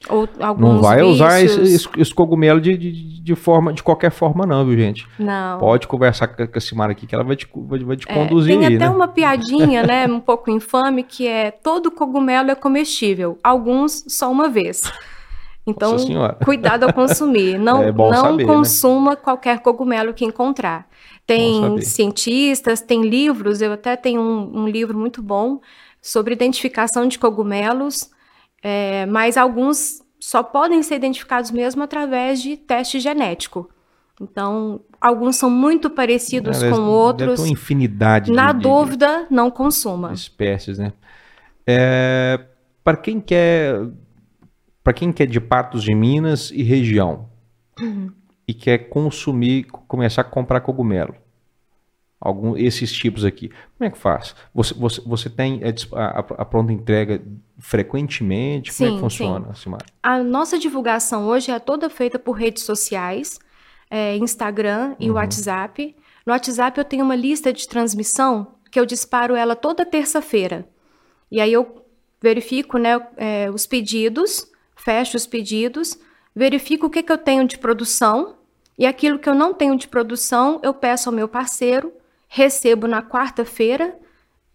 [0.07, 1.15] Ou alguns não vai vícios.
[1.15, 5.05] usar esse, esse cogumelo de, de, de, forma, de qualquer forma, não, viu, gente?
[5.19, 5.59] Não.
[5.59, 8.57] Pode conversar com a Simara aqui, que ela vai te, vai, vai te é, conduzir.
[8.57, 8.89] Tem até né?
[8.89, 10.07] uma piadinha, né?
[10.07, 14.81] Um pouco infame, que é todo cogumelo é comestível, alguns só uma vez.
[15.67, 15.97] Então,
[16.45, 17.59] cuidado ao consumir.
[17.59, 18.53] Não, é não saber, né?
[18.53, 19.17] consuma né?
[19.17, 20.87] qualquer cogumelo que encontrar.
[21.27, 25.59] Tem cientistas, tem livros, eu até tenho um, um livro muito bom
[26.01, 28.09] sobre identificação de cogumelos,
[28.61, 33.69] é, mas alguns só podem ser identificados mesmo através de teste genético.
[34.21, 37.39] Então, alguns são muito parecidos com outros.
[37.39, 38.31] Uma infinidade.
[38.31, 40.11] Na de, dúvida, de, não consuma.
[40.11, 40.91] Espécies, né?
[41.65, 42.39] É,
[42.83, 43.87] para quem quer,
[44.83, 47.29] para quem quer de Patos de Minas e região
[47.79, 48.11] uhum.
[48.45, 51.15] e quer consumir, começar a comprar cogumelo,
[52.19, 53.49] algum esses tipos aqui.
[53.77, 54.35] Como é que faz?
[54.53, 55.61] Você, você, você tem
[55.93, 57.21] a, a, pronta entrega
[57.57, 58.73] frequentemente?
[58.73, 59.85] Sim, Como é que funciona, Simara?
[60.03, 63.39] A nossa divulgação hoje é toda feita por redes sociais,
[63.89, 65.15] é, Instagram e uhum.
[65.15, 65.95] WhatsApp.
[66.25, 70.67] No WhatsApp eu tenho uma lista de transmissão que eu disparo ela toda terça-feira.
[71.31, 71.85] E aí eu
[72.21, 75.97] verifico né, é, os pedidos, fecho os pedidos,
[76.35, 78.35] verifico o que, que eu tenho de produção
[78.77, 81.91] e aquilo que eu não tenho de produção eu peço ao meu parceiro
[82.29, 83.97] recebo na quarta-feira,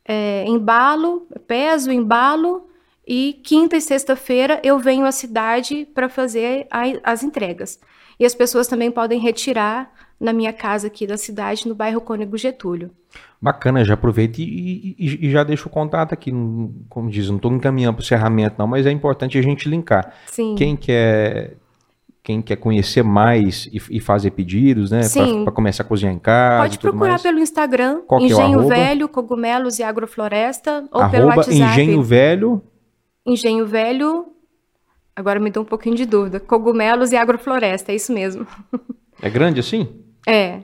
[0.06, 2.68] é, embalo, peso, embalo,
[3.06, 7.78] e quinta e sexta-feira eu venho à cidade para fazer a, as entregas.
[8.18, 12.38] E as pessoas também podem retirar na minha casa aqui da cidade, no bairro Cônego
[12.38, 12.90] Getúlio.
[13.42, 16.30] Bacana, já aproveita e, e, e, já deixa o contato aqui.
[16.88, 20.14] Como diz, não estou encaminhando para o encerramento, não, mas é importante a gente linkar.
[20.26, 20.54] Sim.
[20.56, 21.56] Quem quer
[22.24, 25.02] quem quer conhecer mais e, e fazer pedidos, né?
[25.44, 26.62] Para começar a cozinhar em casa.
[26.62, 27.22] Pode procurar mais.
[27.22, 31.54] pelo Instagram, Qual é Engenho é Velho, Cogumelos e Agrofloresta, ou arroba pelo WhatsApp.
[31.54, 32.62] Engenho Velho.
[33.26, 34.26] Engenho Velho.
[35.14, 36.40] Agora me deu um pouquinho de dúvida.
[36.40, 38.46] Cogumelos e Agrofloresta, é isso mesmo.
[39.20, 39.86] É grande assim?
[40.26, 40.60] É.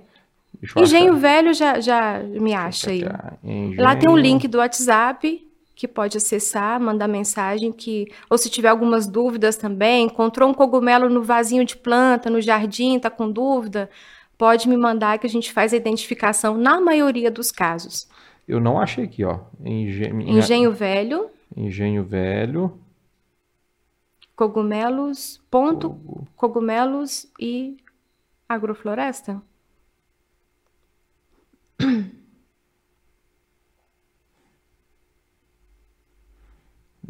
[0.76, 1.20] Engenho achar.
[1.20, 3.04] Velho já, já me acha aí.
[3.44, 3.82] Engenho...
[3.82, 5.46] Lá tem um link do WhatsApp
[5.80, 11.08] que pode acessar, mandar mensagem que ou se tiver algumas dúvidas também, encontrou um cogumelo
[11.08, 13.88] no vasinho de planta, no jardim, está com dúvida,
[14.36, 18.06] pode me mandar que a gente faz a identificação na maioria dos casos.
[18.46, 19.40] Eu não achei aqui, ó.
[19.64, 20.20] Engen...
[20.36, 21.30] Engenho Velho.
[21.56, 22.78] Engenho Velho.
[24.36, 25.40] Cogumelos.
[25.50, 25.98] Ponto.
[26.36, 27.78] Cogumelos e
[28.46, 29.40] agrofloresta.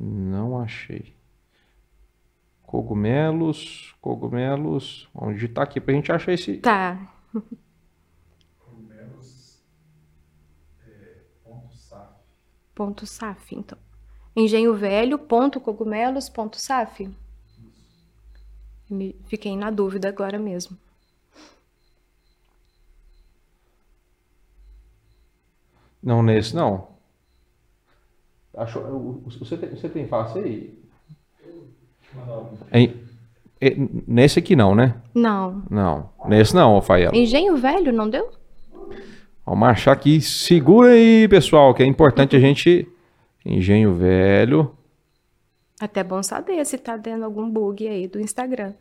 [0.02, 0.58] Não
[0.90, 1.14] achei.
[2.62, 5.08] Cogumelos, cogumelos.
[5.14, 6.58] Vamos digitar aqui pra gente achar esse.
[6.58, 7.12] Tá.
[8.58, 9.60] Cogumelos.
[10.86, 12.12] É, ponto saf.
[12.74, 13.78] Ponto SAF, então.
[14.36, 17.10] Engenho Velho, ponto cogumelos, ponto SAF.
[18.88, 20.76] Me- Fiquei na dúvida agora mesmo.
[26.02, 26.88] Não, nesse não.
[28.56, 30.79] Achou, o- o- você, tem, você tem fácil aí?
[32.72, 32.94] Em-
[33.60, 33.74] é,
[34.06, 34.94] nesse aqui não, né?
[35.14, 35.62] Não.
[35.70, 36.10] Não.
[36.26, 37.10] Nesse não, Rafael.
[37.14, 38.30] Engenho Velho, não deu?
[39.44, 40.20] Vamos achar aqui.
[40.20, 42.86] Segura aí, pessoal, que é importante a gente.
[43.44, 44.74] Engenho velho.
[45.80, 48.74] Até bom saber se tá dando algum bug aí do Instagram.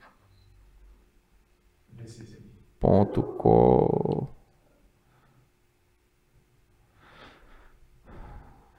[2.80, 4.28] Ponto co...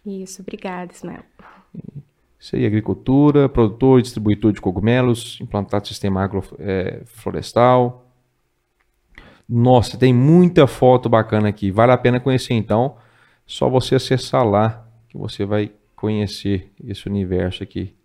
[0.04, 1.22] Isso, obrigada, Ismael.
[2.40, 8.02] Isso aí, agricultura, produtor distribuidor de cogumelos, implantado sistema agroflorestal.
[9.48, 11.72] Nossa, tem muita foto bacana aqui.
[11.72, 12.98] Vale a pena conhecer então.
[13.46, 17.96] Só você acessar lá que você vai conhecer esse universo aqui.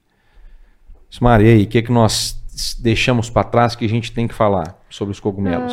[1.10, 2.39] Ismar, e aí, o que, é que nós
[2.78, 5.72] deixamos para trás que a gente tem que falar sobre os cogumelos?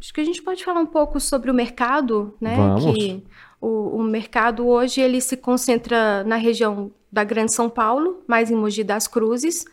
[0.00, 2.54] Acho que a gente pode falar um pouco sobre o mercado, né?
[2.56, 2.84] Vamos.
[2.94, 3.24] Que
[3.60, 8.54] o, o mercado hoje ele se concentra na região da Grande São Paulo, mais em
[8.54, 9.64] Mogi das Cruzes,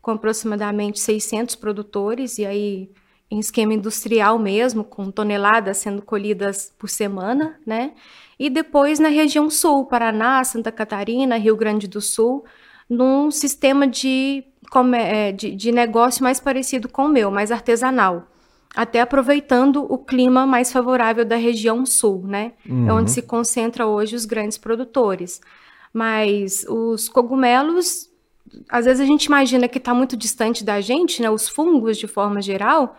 [0.00, 2.90] com aproximadamente 600 produtores e aí
[3.30, 7.92] em esquema industrial mesmo, com toneladas sendo colhidas por semana, né?
[8.38, 12.44] E depois na região sul, Paraná, Santa Catarina, Rio Grande do Sul,
[12.88, 14.44] num sistema de,
[15.32, 18.26] de, de negócio mais parecido com o meu, mais artesanal
[18.76, 22.52] até aproveitando o clima mais favorável da região sul, né?
[22.86, 25.40] É onde se concentra hoje os grandes produtores.
[25.92, 28.10] Mas os cogumelos,
[28.68, 31.30] às vezes a gente imagina que está muito distante da gente, né?
[31.30, 32.94] Os fungos de forma geral,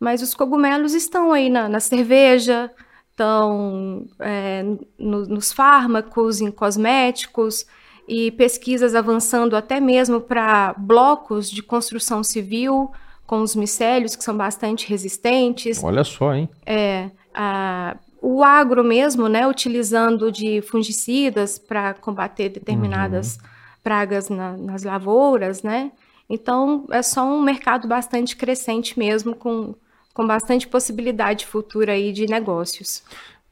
[0.00, 2.70] mas os cogumelos estão aí na, na cerveja,
[3.10, 4.64] estão é,
[4.98, 7.66] no- nos fármacos, em cosméticos
[8.12, 12.90] e pesquisas avançando até mesmo para blocos de construção civil
[13.24, 15.82] com os micélios que são bastante resistentes.
[15.84, 16.48] Olha só, hein?
[17.32, 23.38] A- o agro mesmo, né, utilizando de fungicidas para combater determinadas
[23.82, 25.92] pragas na- nas lavouras, né?
[26.28, 29.74] Então é só um mercado bastante crescente mesmo, com,
[30.12, 33.02] com bastante possibilidade futura aí de negócios.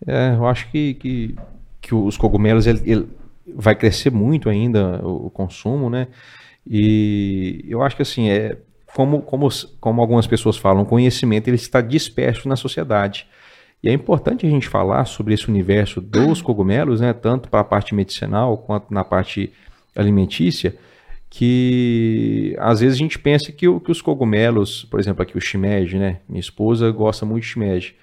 [0.07, 1.37] É, eu acho que, que,
[1.81, 3.09] que os cogumelos ele, ele
[3.55, 6.09] vai crescer muito ainda o, consumo, né?
[6.67, 8.59] E eu acho que assim, é,
[8.95, 9.49] como, como,
[9.81, 13.27] como algumas pessoas falam, o conhecimento ele está disperso na sociedade.
[13.83, 17.13] E é importante a gente falar sobre esse universo dos cogumelos, né?
[17.13, 19.53] Tanto para a parte medicinal quanto na parte
[19.95, 20.77] alimentícia,
[21.31, 25.99] que às vezes a gente pensa que, que os cogumelos, por exemplo, aqui o shimeji,
[25.99, 26.21] né?
[26.29, 27.95] Minha esposa gosta muito de shimeji.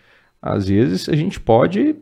[0.41, 1.95] Às vezes a gente pode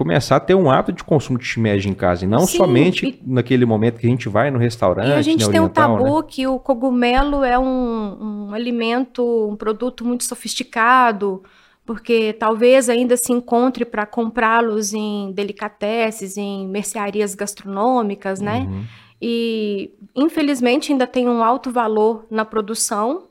[0.00, 3.06] começar a ter um hábito de consumo de shimeji em casa, e não Sim, somente
[3.06, 5.64] e- naquele momento que a gente vai no restaurante, E a gente né, tem um
[5.64, 6.02] oriental, né?
[6.04, 11.42] tabu que o cogumelo é um, um alimento, um produto muito sofisticado,
[11.84, 18.60] porque talvez ainda se encontre para comprá-los em delicatesses, em mercearias gastronômicas, né?
[18.70, 18.84] Uhum.
[19.20, 23.24] E infelizmente ainda tem um alto valor na produção.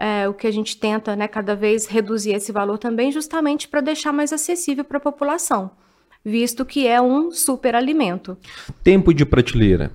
[0.00, 3.80] é, o que a gente tenta, né, cada vez reduzir esse valor também, justamente para
[3.80, 5.72] deixar mais acessível para a população,
[6.28, 8.36] visto que é um superalimento.
[8.84, 9.90] Tempo de prateleira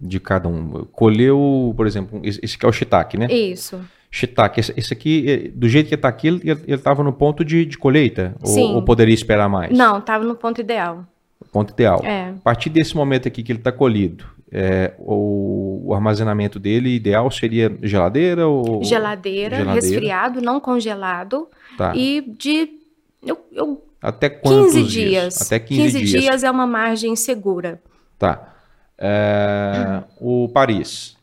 [0.00, 0.84] de cada um.
[0.92, 3.26] Colheu, por exemplo, esse aqui é o shiitake, né?
[3.30, 3.80] Isso.
[4.10, 7.66] Shiitake, esse, esse aqui, eh, do jeito que está aqui, ele estava no ponto de,
[7.66, 8.34] de colheita?
[8.42, 8.76] Ou-.
[8.76, 9.76] Ou, poderia esperar mais?
[9.76, 11.04] Não, estava no ponto ideal.
[11.52, 12.00] Ponto ideal.
[12.04, 12.30] É.
[12.30, 17.30] A partir desse momento aqui que ele está colhido, é, o, o armazenamento dele ideal
[17.30, 18.82] seria geladeira ou...
[18.82, 19.86] Geladeira, Geladeira.
[19.86, 21.48] resfriado, não congelado.
[21.76, 21.94] Tá.
[21.94, 22.78] E de
[23.24, 25.42] eu, eu, Até quantos 15 dias.
[25.42, 26.44] Até 15, dias.
[26.44, 27.82] é uma margem segura.
[28.18, 28.54] Tá.
[28.96, 31.16] É, o Paris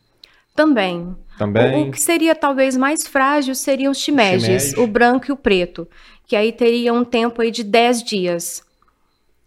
[0.55, 1.13] Também.
[1.37, 1.85] também.
[1.85, 4.79] O, o que seria talvez mais frágil seriam os Shimeji.
[4.79, 5.85] o branco e o preto,
[6.25, 8.63] que aí teria um tempo aí de 10 dias.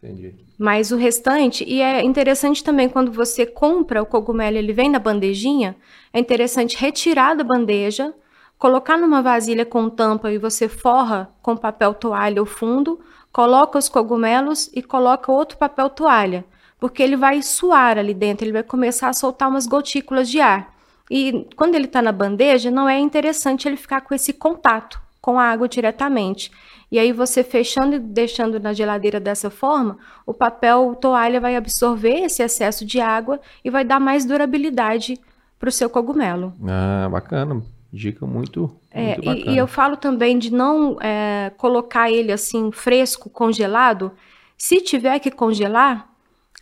[0.03, 0.35] Entendi.
[0.59, 4.99] Mas o restante, e é interessante também quando você compra o cogumelo, ele vem na
[4.99, 5.77] bandejinha,
[6.13, 8.13] é interessante retirar da bandeja,
[8.59, 12.99] colocar numa vasilha com tampa e você forra com papel toalha o fundo,
[13.33, 16.45] coloca os cogumelos e coloca outro papel toalha,
[16.79, 20.75] porque ele vai suar ali dentro, ele vai começar a soltar umas gotículas de ar.
[21.11, 25.39] E quando ele está na bandeja, não é interessante ele ficar com esse contato com
[25.39, 26.51] a água diretamente.
[26.91, 32.21] E aí você fechando e deixando na geladeira dessa forma, o papel toalha vai absorver
[32.25, 35.21] esse excesso de água e vai dar mais durabilidade
[35.59, 36.55] para o seu cogumelo.
[36.67, 37.63] Ah, bacana.
[37.93, 39.51] Dica muito, É, muito e, bacana.
[39.53, 44.13] e eu falo também de não é, colocar ele assim fresco, congelado.
[44.57, 46.09] Se tiver que congelar,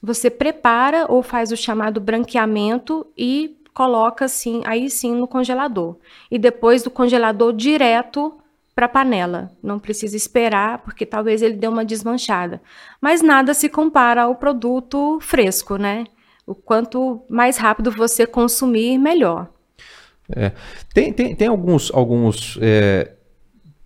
[0.02, 5.96] você prepara ou faz o chamado branqueamento e coloca assim, aí sim no congelador.
[6.30, 8.38] E depois do congelador direto
[8.74, 9.50] para a panela.
[9.62, 12.60] Não precisa esperar, porque talvez ele dê uma desmanchada.
[13.00, 16.04] Mas nada se compara ao produto fresco, né?
[16.46, 19.48] O quanto mais rápido você consumir, melhor.
[20.92, 23.12] Tem, tem, tem alguns, alguns é,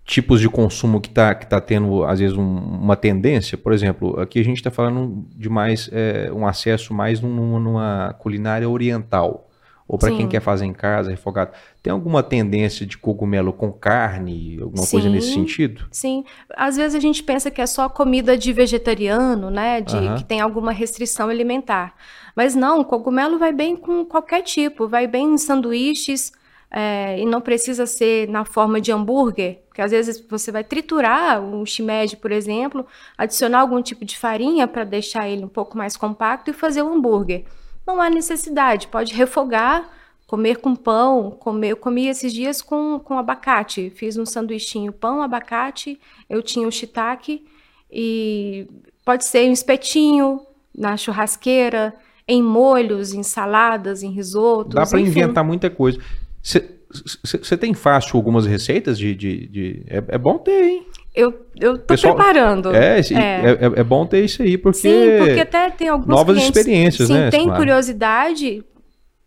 [0.05, 3.57] tipos de consumo que está que tá tendo, às vezes, um- uma tendência.
[3.57, 8.15] Por exemplo, aqui a gente está falando de mais é, um acesso mais num- numa
[8.19, 9.47] culinária oriental.
[9.87, 11.51] Ou para quem quer fazer em casa, refogado.
[11.83, 15.13] Tem alguma tendência de cogumelo com carne, alguma coisa Sim.
[15.13, 15.85] nesse sentido?
[15.91, 16.23] Sim,
[16.55, 19.81] às vezes a gente pensa que é só comida de vegetariano, né?
[19.81, 20.15] De Aham.
[20.15, 21.93] que tem alguma restrição alimentar.
[22.35, 26.31] Mas não, o cogumelo vai bem com qualquer tipo, vai bem em sanduíches,
[26.71, 31.41] é, e não precisa ser na forma de hambúrguer, porque às vezes você vai triturar
[31.41, 35.97] um shimeji, por exemplo, adicionar algum tipo de farinha para deixar ele um pouco mais
[35.97, 37.43] compacto e fazer o hambúrguer.
[37.85, 39.89] Não há necessidade, pode refogar,
[40.25, 45.21] comer com pão, comer, eu comi esses dias com, com abacate, fiz um sanduichinho pão,
[45.21, 47.45] abacate, eu tinha o shiitake
[47.91, 48.65] e
[49.03, 50.39] pode ser um espetinho
[50.73, 51.93] na churrasqueira,
[52.31, 55.99] em molhos, em saladas, em risotos, Dá para inventar muita coisa.
[56.43, 59.15] Você tem fácil algumas receitas de.
[59.15, 60.85] de, de- é, é bom ter, hein?
[61.13, 62.73] Eu, eu tô Pessoal, preparando.
[62.73, 63.01] É, É.
[63.01, 64.79] é, é- é bom ter isso aí, porque.
[64.79, 67.59] Sim, porque até tem alguns novas clientes, experiências, sim, né, tem Simara?
[67.59, 68.63] curiosidade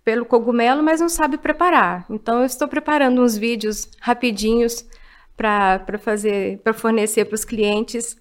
[0.05, 2.05] pelo cogumelo, mas não sabe preparar.
[2.11, 4.85] Então eu estou preparando uns vídeos rapidinhos
[5.37, 8.17] para fazer, para fornecer para os clientes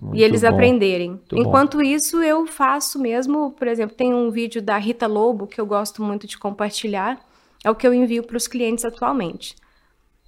[0.00, 0.48] Muito e eles bom.
[0.48, 1.10] aprenderem.
[1.10, 1.42] Muito bom.
[1.42, 5.66] Enquanto isso, eu faço mesmo, por exemplo, tem um vídeo da Rita Lobo que eu
[5.66, 7.20] gosto muito de compartilhar,
[7.62, 9.54] é o que eu envio para os clientes atualmente.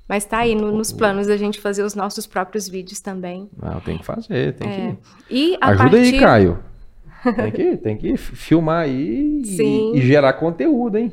[0.09, 3.49] Mas tá aí no- nos planos da gente fazer os nossos próprios vídeos também.
[3.57, 4.97] Não, tem que fazer, tem É.
[5.29, 5.35] que.
[5.35, 6.15] E a Ajuda partir...
[6.15, 6.59] aí, Caio.
[7.37, 11.13] Tem que, tem que filmar aí e- e, gerar conteúdo, hein?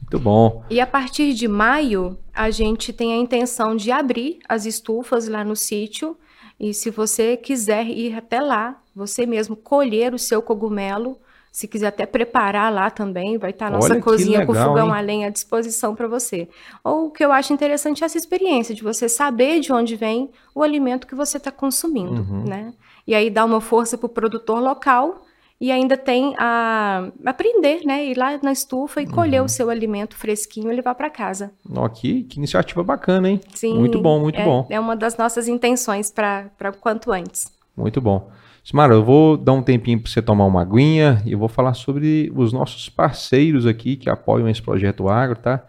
[0.00, 0.64] Muito bom.
[0.68, 5.44] E a partir de maio, a gente tem a intenção de abrir as estufas lá
[5.44, 6.16] no sítio.
[6.58, 11.18] E se você quiser ir até lá, você mesmo colher o seu cogumelo,
[11.50, 14.86] se quiser até preparar lá também, vai estar a nossa Olha cozinha com legal, fogão
[14.88, 14.94] hein?
[14.94, 16.48] a lenha à disposição para você.
[16.82, 20.30] Ou o que eu acho interessante é essa experiência de você saber de onde vem
[20.54, 22.44] o alimento que você está consumindo, Uhum.
[22.44, 22.72] né?
[23.06, 25.23] E aí dá uma força para o produtor local
[25.64, 28.04] e ainda tem a aprender, né?
[28.04, 29.46] Ir lá na estufa e colher Uhum.
[29.46, 31.52] o seu alimento fresquinho e levar para casa.
[31.74, 33.40] Ó, que, que iniciativa bacana, hein?
[33.54, 33.78] Sim.
[33.78, 34.66] Muito bom, muito é, bom.
[34.68, 37.50] É uma das nossas intenções para quanto antes.
[37.74, 38.30] Muito bom.
[38.62, 41.72] Simara, eu vou dar um tempinho para você tomar uma aguinha e eu vou falar
[41.72, 45.64] sobre os nossos parceiros aqui que apoiam esse projeto agro, tá?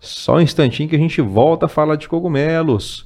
[0.00, 3.04] Só um instantinho que a gente volta a falar de cogumelos.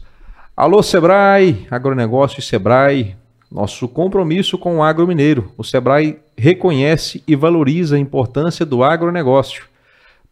[0.57, 3.17] Alô, Sebrae, agronegócio e Sebrae,
[3.51, 5.53] nosso compromisso com o agro mineiro.
[5.57, 9.65] O Sebrae reconhece e valoriza a importância do agronegócio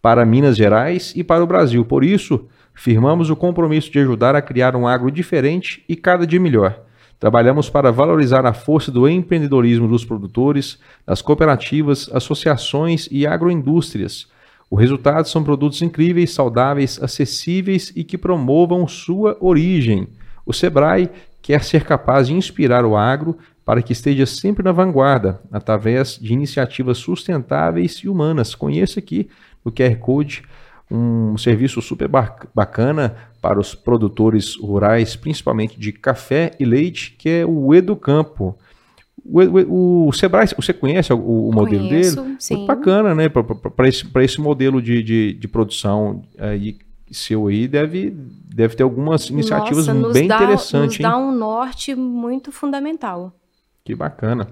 [0.03, 1.85] para Minas Gerais e para o Brasil.
[1.85, 6.39] Por isso, firmamos o compromisso de ajudar a criar um agro diferente e cada dia
[6.39, 6.79] melhor.
[7.19, 14.29] Trabalhamos para valorizar a força do empreendedorismo dos produtores, das cooperativas, associações e agroindústrias.
[14.69, 20.09] O resultado são produtos incríveis, saudáveis, acessíveis e que promovam sua origem.
[20.45, 21.09] O Sebrae
[21.47, 26.33] quer ser capaz de inspirar o agro para que esteja sempre na vanguarda, através de
[26.33, 28.53] iniciativas sustentáveis e humanas.
[28.55, 29.29] Conheça aqui
[29.65, 30.43] no QR Code
[30.91, 37.29] um serviço super bac- bacana para os produtores rurais, principalmente de café e leite, que
[37.29, 38.57] é o Educampo.
[39.25, 42.37] O, o, o Sebrae, você conhece o, o modelo Conheço, dele?
[42.41, 42.55] sim.
[42.57, 43.29] Muito bacana, né?
[43.29, 46.77] Para esse, pra esse modelo de, de, de produção aí,
[47.11, 51.11] seu aí, deve, deve ter algumas iniciativas Nossa, nos bem dá, interessantes, Nos hein?
[51.11, 53.33] dá um norte muito fundamental.
[53.85, 54.49] Que bacana.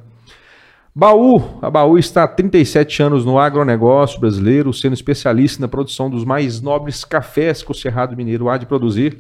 [0.97, 6.25] Baú, a Baú está há 37 anos no agronegócio brasileiro, sendo especialista na produção dos
[6.25, 9.19] mais nobres cafés que o Cerrado Mineiro há de produzir,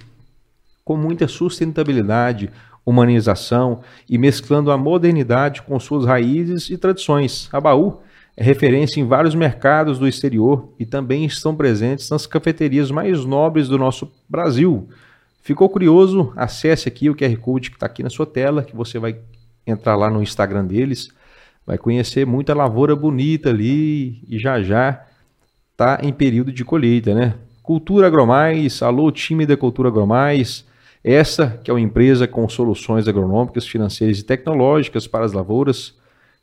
[0.84, 2.52] com muita sustentabilidade,
[2.86, 7.48] humanização e mesclando a modernidade com suas raízes e tradições.
[7.52, 7.98] A Baú
[8.36, 13.68] é referência em vários mercados do exterior e também estão presentes nas cafeterias mais nobres
[13.68, 14.88] do nosso Brasil.
[15.40, 16.32] Ficou curioso?
[16.36, 19.16] Acesse aqui o QR Code que está aqui na sua tela, que você vai
[19.66, 21.08] entrar lá no Instagram deles,
[21.66, 25.04] vai conhecer muita lavoura bonita ali e já já
[25.72, 27.34] está em período de colheita, né?
[27.62, 30.66] Cultura Agromais, alô time da Cultura Agromais,
[31.02, 35.94] essa que é uma empresa com soluções agronômicas, financeiras e tecnológicas para as lavouras,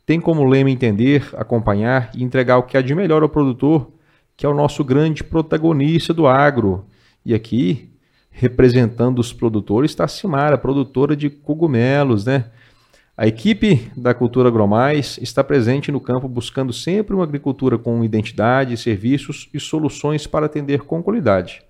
[0.04, 3.90] tem como lema entender, acompanhar e entregar o que há de melhor ao produtor,
[4.36, 6.84] que é o nosso grande protagonista do agro.
[7.24, 7.90] E aqui,
[8.30, 12.46] representando os produtores, está a Simara, produtora de cogumelos, né?
[13.16, 18.76] A equipe da Cultura Agromais está presente no campo buscando sempre uma agricultura com identidade,
[18.76, 21.62] serviços e soluções para atender com qualidade.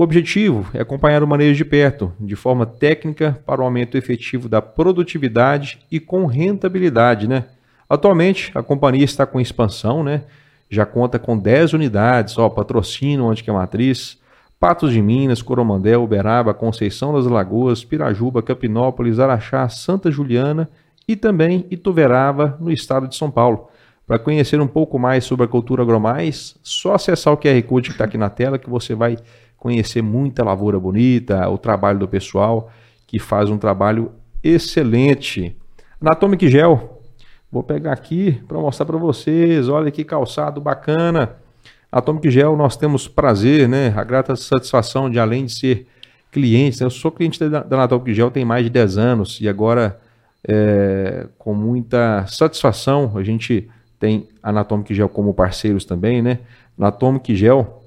[0.00, 4.48] O objetivo é acompanhar o manejo de perto, de forma técnica, para o aumento efetivo
[4.48, 7.28] da produtividade e com rentabilidade.
[7.28, 7.44] Né?
[7.86, 10.22] Atualmente, a companhia está com expansão, né?
[10.70, 14.18] já conta com 10 unidades, ó, patrocínio, onde que é a matriz,
[14.58, 20.66] Patos de Minas, Coromandel, Uberaba, Conceição das Lagoas, Pirajuba, Capinópolis, Araxá, Santa Juliana
[21.06, 23.68] e também Ituverava, no estado de São Paulo.
[24.06, 27.94] Para conhecer um pouco mais sobre a cultura agromais, só acessar o QR Code que
[27.94, 29.18] está aqui na tela que você vai
[29.60, 32.72] conhecer muita lavoura bonita, o trabalho do pessoal
[33.06, 34.10] que faz um trabalho
[34.42, 35.54] excelente.
[36.00, 37.02] Anatomic Gel,
[37.52, 39.68] vou pegar aqui para mostrar para vocês.
[39.68, 41.36] Olha que calçado bacana.
[41.92, 45.86] Atomic Gel, nós temos prazer, né, a grata satisfação de, além de ser
[46.30, 49.48] clientes, né, eu sou cliente da, da Atomic Gel tem mais de 10 anos e
[49.48, 50.00] agora,
[50.46, 56.38] é, com muita satisfação, a gente tem Anatomic Gel como parceiros também, né?
[56.78, 57.79] Na Atomic Gel,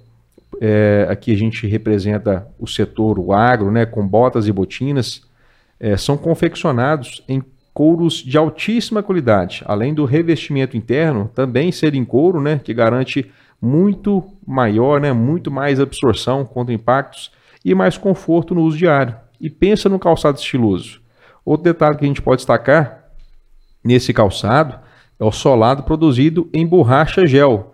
[0.65, 5.21] é, aqui a gente representa o setor, o agro, né, com botas e botinas,
[5.77, 7.43] é, são confeccionados em
[7.73, 13.29] couros de altíssima qualidade, além do revestimento interno, também ser em couro, né, que garante
[13.61, 17.29] muito maior, né, muito mais absorção contra impactos
[17.65, 19.17] e mais conforto no uso diário.
[19.41, 21.01] E pensa no calçado estiloso.
[21.43, 23.03] Outro detalhe que a gente pode destacar
[23.83, 24.79] nesse calçado
[25.19, 27.72] é o solado produzido em borracha gel,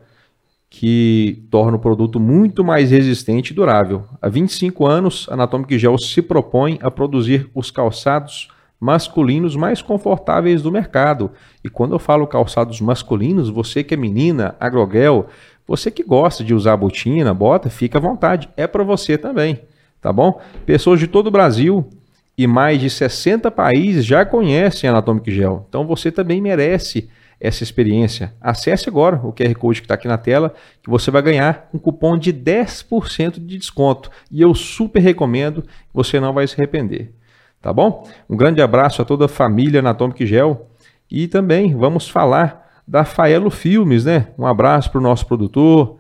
[0.70, 4.04] que torna o produto muito mais resistente e durável.
[4.22, 8.50] Há 25 anos, a Anatomic Gel se propõe a produzir os calçados
[8.80, 11.32] masculinos mais confortáveis do mercado.
[11.64, 15.28] E quando eu falo calçados masculinos, você que é menina, agrogel,
[15.68, 18.48] você que gosta de usar botina, bota, fica à vontade.
[18.56, 19.62] É para você também,
[20.00, 20.40] tá bom?
[20.66, 21.90] Pessoas de todo o Brasil
[22.38, 25.66] e mais de 60 países já conhecem a Anatomic Gel.
[25.68, 27.10] Então você também merece
[27.40, 28.34] essa experiência.
[28.42, 31.80] Acesse agora o QR Code que está aqui na tela, que você vai ganhar um
[31.80, 34.12] cupom de 10% de desconto.
[34.30, 35.64] E eu super recomendo,
[35.94, 37.14] você não vai se arrepender.
[37.62, 38.08] Tá bom?
[38.30, 40.68] Um grande abraço a toda a família Anatomic Gel.
[41.10, 44.28] E também vamos falar da Faelo Filmes, né?
[44.38, 45.98] Um abraço para o nosso produtor.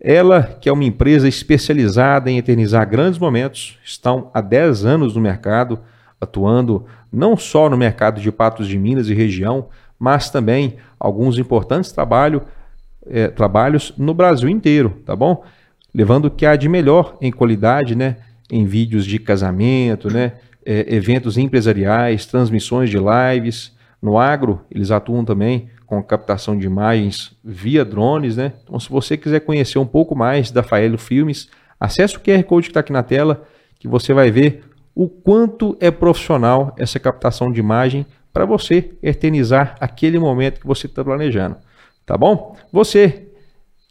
[0.00, 5.20] Ela, que é uma empresa especializada em eternizar grandes momentos, estão há 10 anos no
[5.20, 5.78] mercado,
[6.20, 9.68] atuando não só no mercado de patos de Minas e região,
[10.02, 12.42] mas também alguns importantes trabalho,
[13.06, 15.44] é, trabalhos no Brasil inteiro, tá bom?
[15.94, 18.16] Levando o que há de melhor em qualidade, né?
[18.50, 20.32] Em vídeos de casamento, né?
[20.66, 23.76] É, eventos empresariais, transmissões de lives.
[24.02, 28.54] No agro, eles atuam também com captação de imagens via drones, né?
[28.64, 31.48] Então, se você quiser conhecer um pouco mais da Faelo Filmes,
[31.78, 33.44] acesse o QR Code que está aqui na tela,
[33.78, 34.64] que você vai ver
[34.96, 40.86] o quanto é profissional essa captação de imagem para você eternizar aquele momento que você
[40.86, 41.56] está planejando.
[42.06, 42.56] Tá bom?
[42.72, 43.28] Você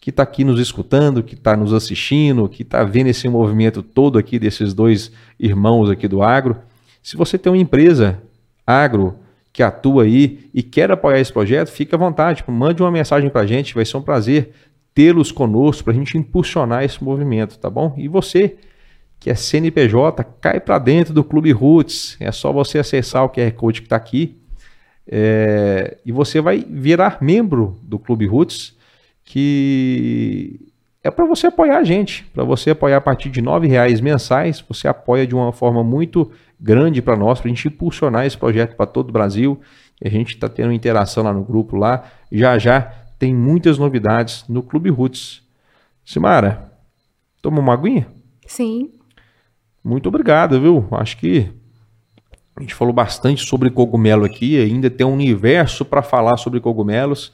[0.02, 4.18] que está aqui nos escutando, que está nos assistindo, que está vendo esse movimento todo
[4.18, 6.58] aqui desses dois irmãos aqui do agro,
[7.04, 8.20] se você tem uma empresa
[8.66, 9.16] agro
[9.54, 13.30] que atua aí e quer apoiar esse projeto, fique à vontade, tipo, mande uma mensagem
[13.30, 14.52] para a gente, vai ser um prazer
[14.94, 17.94] tê-los conosco para a gente impulsionar esse movimento, tá bom?
[17.98, 18.56] E você
[19.22, 23.52] que é CNPJ, cai para dentro do Clube Roots, é só você acessar o QR
[23.54, 24.42] Code que está aqui
[25.08, 28.76] é, e você vai virar membro do Clube Roots,
[29.24, 30.60] que
[31.04, 34.64] é para você apoiar a gente, para você apoiar a partir de R$ reais mensais,
[34.68, 38.76] você apoia de uma forma muito grande para nós, para a gente impulsionar esse projeto
[38.76, 39.60] para todo o Brasil.
[40.04, 42.10] A gente está tendo interação lá no grupo lá.
[42.32, 42.82] Já já
[43.20, 45.44] tem muitas novidades no Clube Roots.
[46.04, 46.72] Simara,
[47.42, 48.08] toma uma aguinha?
[48.48, 48.92] Sim.
[49.84, 50.88] Muito obrigado, viu?
[50.92, 51.52] Acho que
[52.56, 57.34] a gente falou bastante sobre cogumelo aqui, ainda tem um universo para falar sobre cogumelos.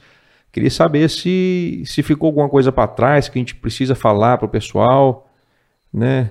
[0.50, 4.46] Queria saber se, se ficou alguma coisa para trás que a gente precisa falar para
[4.46, 5.30] o pessoal,
[5.92, 6.30] né?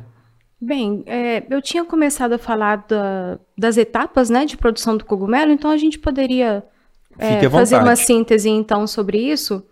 [0.60, 5.52] Bem, é, eu tinha começado a falar da, das etapas né, de produção do cogumelo,
[5.52, 6.64] então a gente poderia
[7.20, 9.64] é, fazer uma síntese então sobre isso,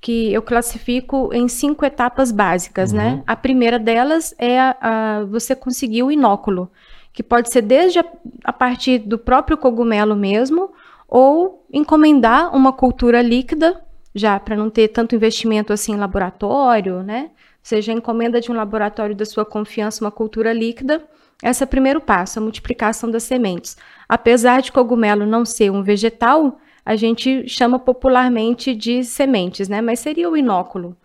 [0.00, 3.10] que eu classifico em cinco etapas básicas, né?
[3.10, 3.16] uhum.
[3.16, 3.22] né?
[3.26, 6.70] A primeira delas é a, a, você conseguir o inóculo,
[7.12, 8.04] que pode ser desde a,
[8.44, 10.70] a partir do próprio cogumelo mesmo,
[11.08, 13.82] ou encomendar uma cultura líquida
[14.14, 17.30] já para não ter tanto investimento assim em laboratório, né?
[17.62, 21.04] Você já encomenda de um laboratório da sua confiança uma cultura líquida.
[21.42, 23.76] Esse é o primeiro passo, a multiplicação das sementes.
[24.08, 26.58] Apesar de cogumelo não ser um vegetal,
[26.88, 29.82] a gente chama popularmente de sementes, né?
[29.82, 30.96] Mas seria o inóculo.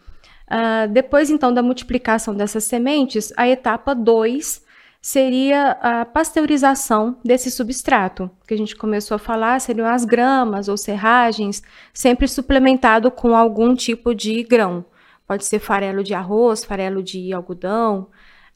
[0.47, 4.63] Uh, depois, então, da multiplicação dessas sementes, a etapa 2
[5.01, 10.77] seria a pasteurização desse substrato, que a gente começou a falar, seriam as gramas ou
[10.77, 11.61] serragens,
[11.93, 14.85] sempre suplementado com algum tipo de grão.
[15.27, 18.07] Pode ser farelo de arroz, farelo de algodão.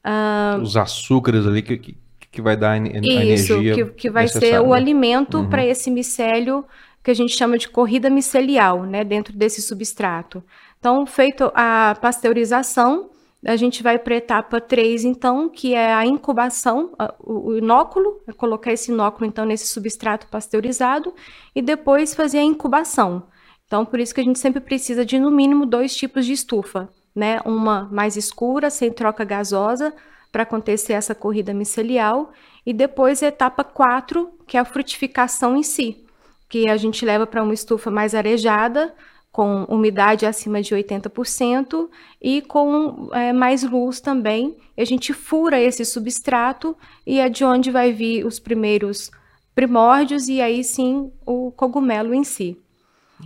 [0.02, 1.98] Uh, Os açúcares ali que, que,
[2.30, 3.34] que vai dar a, isso, energia.
[3.34, 5.50] Isso, que, que vai ser o alimento uhum.
[5.50, 6.64] para esse micélio
[7.02, 10.42] que a gente chama de corrida micelial, né, dentro desse substrato.
[10.78, 13.10] Então, feito a pasteurização,
[13.44, 18.32] a gente vai para a etapa 3, então, que é a incubação, o, inóculo, é
[18.32, 21.14] colocar esse inóculo, então, nesse substrato pasteurizado,
[21.54, 23.28] e depois fazer a incubação.
[23.66, 26.88] Então, por isso que a gente sempre precisa de, no mínimo, dois tipos de estufa,
[27.14, 27.40] né?
[27.44, 29.94] Uma mais escura, sem troca gasosa,
[30.32, 32.32] para acontecer essa corrida micelial,
[32.66, 36.07] e depois a etapa 4, que é a frutificação em si
[36.48, 38.94] que a gente leva para uma estufa mais arejada,
[39.30, 41.88] com umidade acima de 80%
[42.20, 44.56] e com é, mais luz também.
[44.76, 46.76] A gente fura esse substrato
[47.06, 49.10] e é de onde vai vir os primeiros
[49.54, 52.56] primórdios e aí sim o cogumelo em si.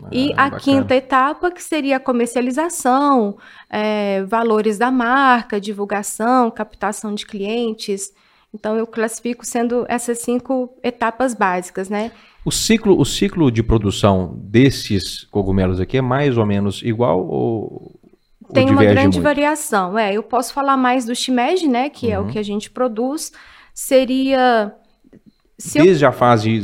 [0.03, 0.61] Ah, e a bacana.
[0.61, 3.37] quinta etapa, que seria a comercialização,
[3.69, 8.13] é, valores da marca, divulgação, captação de clientes.
[8.55, 12.13] Então, eu classifico sendo essas cinco etapas básicas, né?
[12.45, 17.99] O ciclo, o ciclo de produção desses cogumelos aqui é mais ou menos igual ou
[18.53, 19.23] tem uma grande muito?
[19.23, 19.99] variação.
[19.99, 22.13] É, eu posso falar mais do shimeji, né, que uhum.
[22.13, 22.29] é o uhum.
[22.29, 23.33] que a gente produz.
[23.73, 24.75] Seria
[25.75, 26.09] Desde eu...
[26.09, 26.61] a fase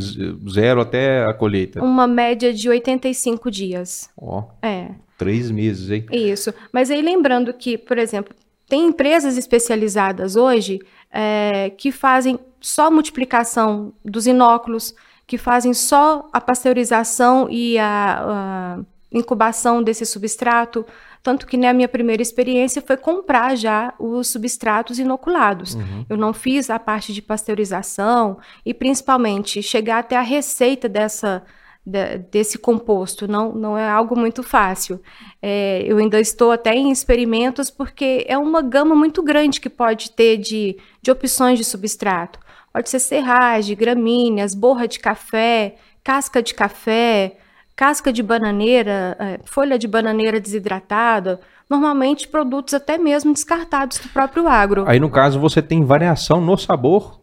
[0.51, 1.82] zero até a colheita.
[1.82, 4.11] Uma média de 85 dias.
[4.16, 4.43] Ó.
[4.43, 4.91] Oh, é.
[5.16, 6.07] Três meses, hein?
[6.12, 6.53] Isso.
[6.72, 8.34] Mas aí lembrando que, por exemplo,
[8.68, 10.80] tem empresas especializadas hoje
[11.11, 14.94] é, que fazem só multiplicação dos inóculos,
[15.26, 18.78] que fazem só a pasteurização e a, a
[19.12, 20.84] incubação desse substrato.
[21.22, 25.74] Tanto que né, a minha primeira experiência foi comprar já os substratos inoculados.
[25.74, 26.06] Uhum.
[26.09, 31.42] Eu não fiz a parte de pasteurização e principalmente chegar até a receita dessa,
[31.85, 33.26] de, desse composto.
[33.26, 35.01] Não, não é algo muito fácil.
[35.41, 40.11] É, eu ainda estou até em experimentos porque é uma gama muito grande que pode
[40.11, 42.39] ter de, de opções de substrato.
[42.72, 47.37] Pode ser serragem, gramíneas, borra de café, casca de café,
[47.74, 54.49] casca de bananeira, é, folha de bananeira desidratada, normalmente produtos até mesmo descartados do próprio
[54.49, 54.85] agro.
[54.87, 57.20] Aí no caso você tem variação no sabor,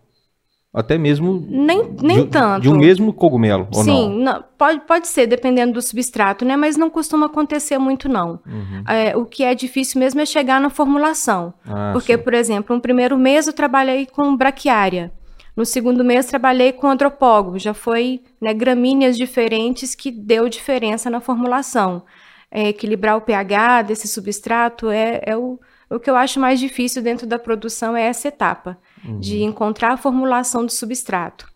[0.75, 4.43] até mesmo nem, nem de, tanto de um mesmo cogumelo, ou Sim, não?
[4.57, 6.57] pode, pode ser dependendo do substrato, né?
[6.57, 8.39] Mas não costuma acontecer muito não.
[8.45, 8.83] Uhum.
[8.87, 12.21] É, o que é difícil mesmo é chegar na formulação, ah, porque sim.
[12.21, 15.11] por exemplo, um primeiro mês eu trabalhei com braquiária.
[15.55, 21.21] No segundo mês, trabalhei com antropólogo, já foi né, gramíneas diferentes que deu diferença na
[21.21, 22.03] formulação.
[22.51, 25.57] É, equilibrar o pH desse substrato é, é o,
[25.89, 28.77] o que eu acho mais difícil dentro da produção é essa etapa,
[29.07, 29.19] uhum.
[29.19, 31.47] de encontrar a formulação do substrato.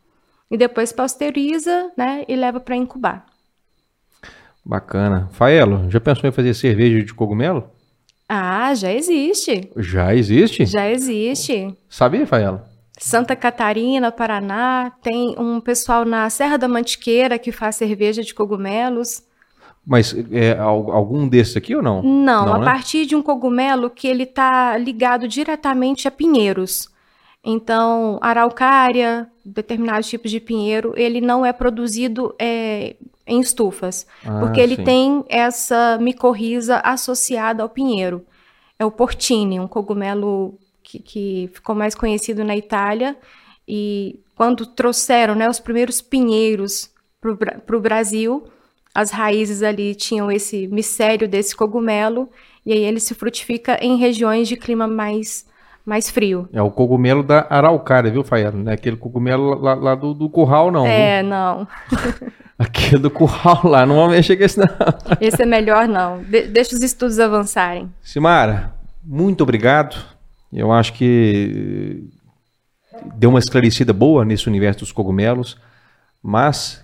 [0.49, 3.25] E depois pasteuriza né, e leva para incubar.
[4.65, 5.29] Bacana.
[5.31, 7.69] Faelo, já pensou em fazer cerveja de cogumelo?
[8.27, 9.71] Ah, já existe.
[9.77, 10.65] Já existe?
[10.65, 11.75] Já existe.
[11.89, 12.61] Sabia, Faelo?
[12.99, 19.23] Santa Catarina, Paraná, tem um pessoal na Serra da Mantiqueira que faz cerveja de cogumelos.
[19.87, 22.03] Mas é algum desses aqui ou não?
[22.03, 22.65] Não, não a né?
[22.65, 26.89] partir de um cogumelo que ele está ligado diretamente a pinheiros.
[27.43, 34.59] Então, araucária, determinados tipos de pinheiro, ele não é produzido é, em estufas, ah, porque
[34.59, 34.83] ele sim.
[34.83, 38.25] tem essa micorriza associada ao pinheiro.
[38.77, 43.15] É o portini, um cogumelo que, que ficou mais conhecido na Itália.
[43.67, 46.89] E quando trouxeram né, os primeiros pinheiros
[47.21, 48.47] para o Brasil,
[48.93, 52.29] as raízes ali tinham esse mistério desse cogumelo,
[52.65, 55.45] e aí ele se frutifica em regiões de clima mais,
[55.85, 56.47] mais frio.
[56.53, 58.51] É o cogumelo da araucária, viu, Faela?
[58.51, 60.85] Não é aquele cogumelo lá, lá do, do, curral, não.
[60.85, 61.29] É, viu?
[61.29, 61.67] não.
[62.59, 64.67] Aquele do curral lá, não vou mexer com esse não.
[65.21, 66.21] Esse é melhor não.
[66.23, 67.89] De deixa os estudos avançarem.
[68.03, 69.95] Simara, muito obrigado
[70.51, 72.03] eu acho que
[73.15, 75.57] deu uma esclarecida boa nesse universo dos cogumelos,
[76.21, 76.83] mas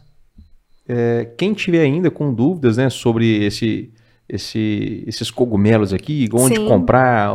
[0.88, 3.92] é, quem tiver ainda com dúvidas né, sobre esse,
[4.28, 6.68] esse, esses cogumelos aqui, onde Sim.
[6.68, 7.30] comprar,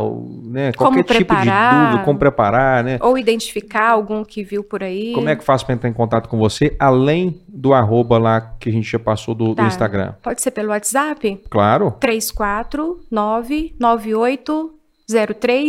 [0.44, 2.98] né, qualquer tipo de dúvida, como preparar, né?
[3.00, 5.12] Ou identificar algum que viu por aí.
[5.14, 8.68] Como é que faz para entrar em contato com você, além do arroba lá que
[8.68, 9.66] a gente já passou do, do Tá.
[9.68, 10.14] Instagram.
[10.22, 11.40] Pode ser pelo WhatsApp?
[11.48, 11.94] Claro.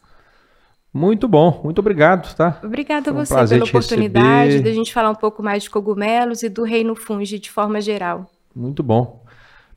[0.92, 1.60] Muito bom.
[1.62, 2.58] Muito obrigado, tá?
[2.64, 4.62] Obrigada a um você pela oportunidade receber.
[4.64, 7.80] de a gente falar um pouco mais de cogumelos e do reino fungi de forma
[7.80, 8.26] geral.
[8.54, 9.22] Muito bom.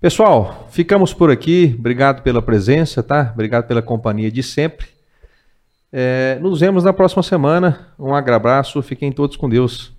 [0.01, 1.75] Pessoal, ficamos por aqui.
[1.77, 3.29] Obrigado pela presença, tá?
[3.35, 4.87] Obrigado pela companhia de sempre.
[5.93, 7.93] É, nos vemos na próxima semana.
[7.99, 8.81] Um abraço.
[8.81, 9.93] Fiquem todos com Deus.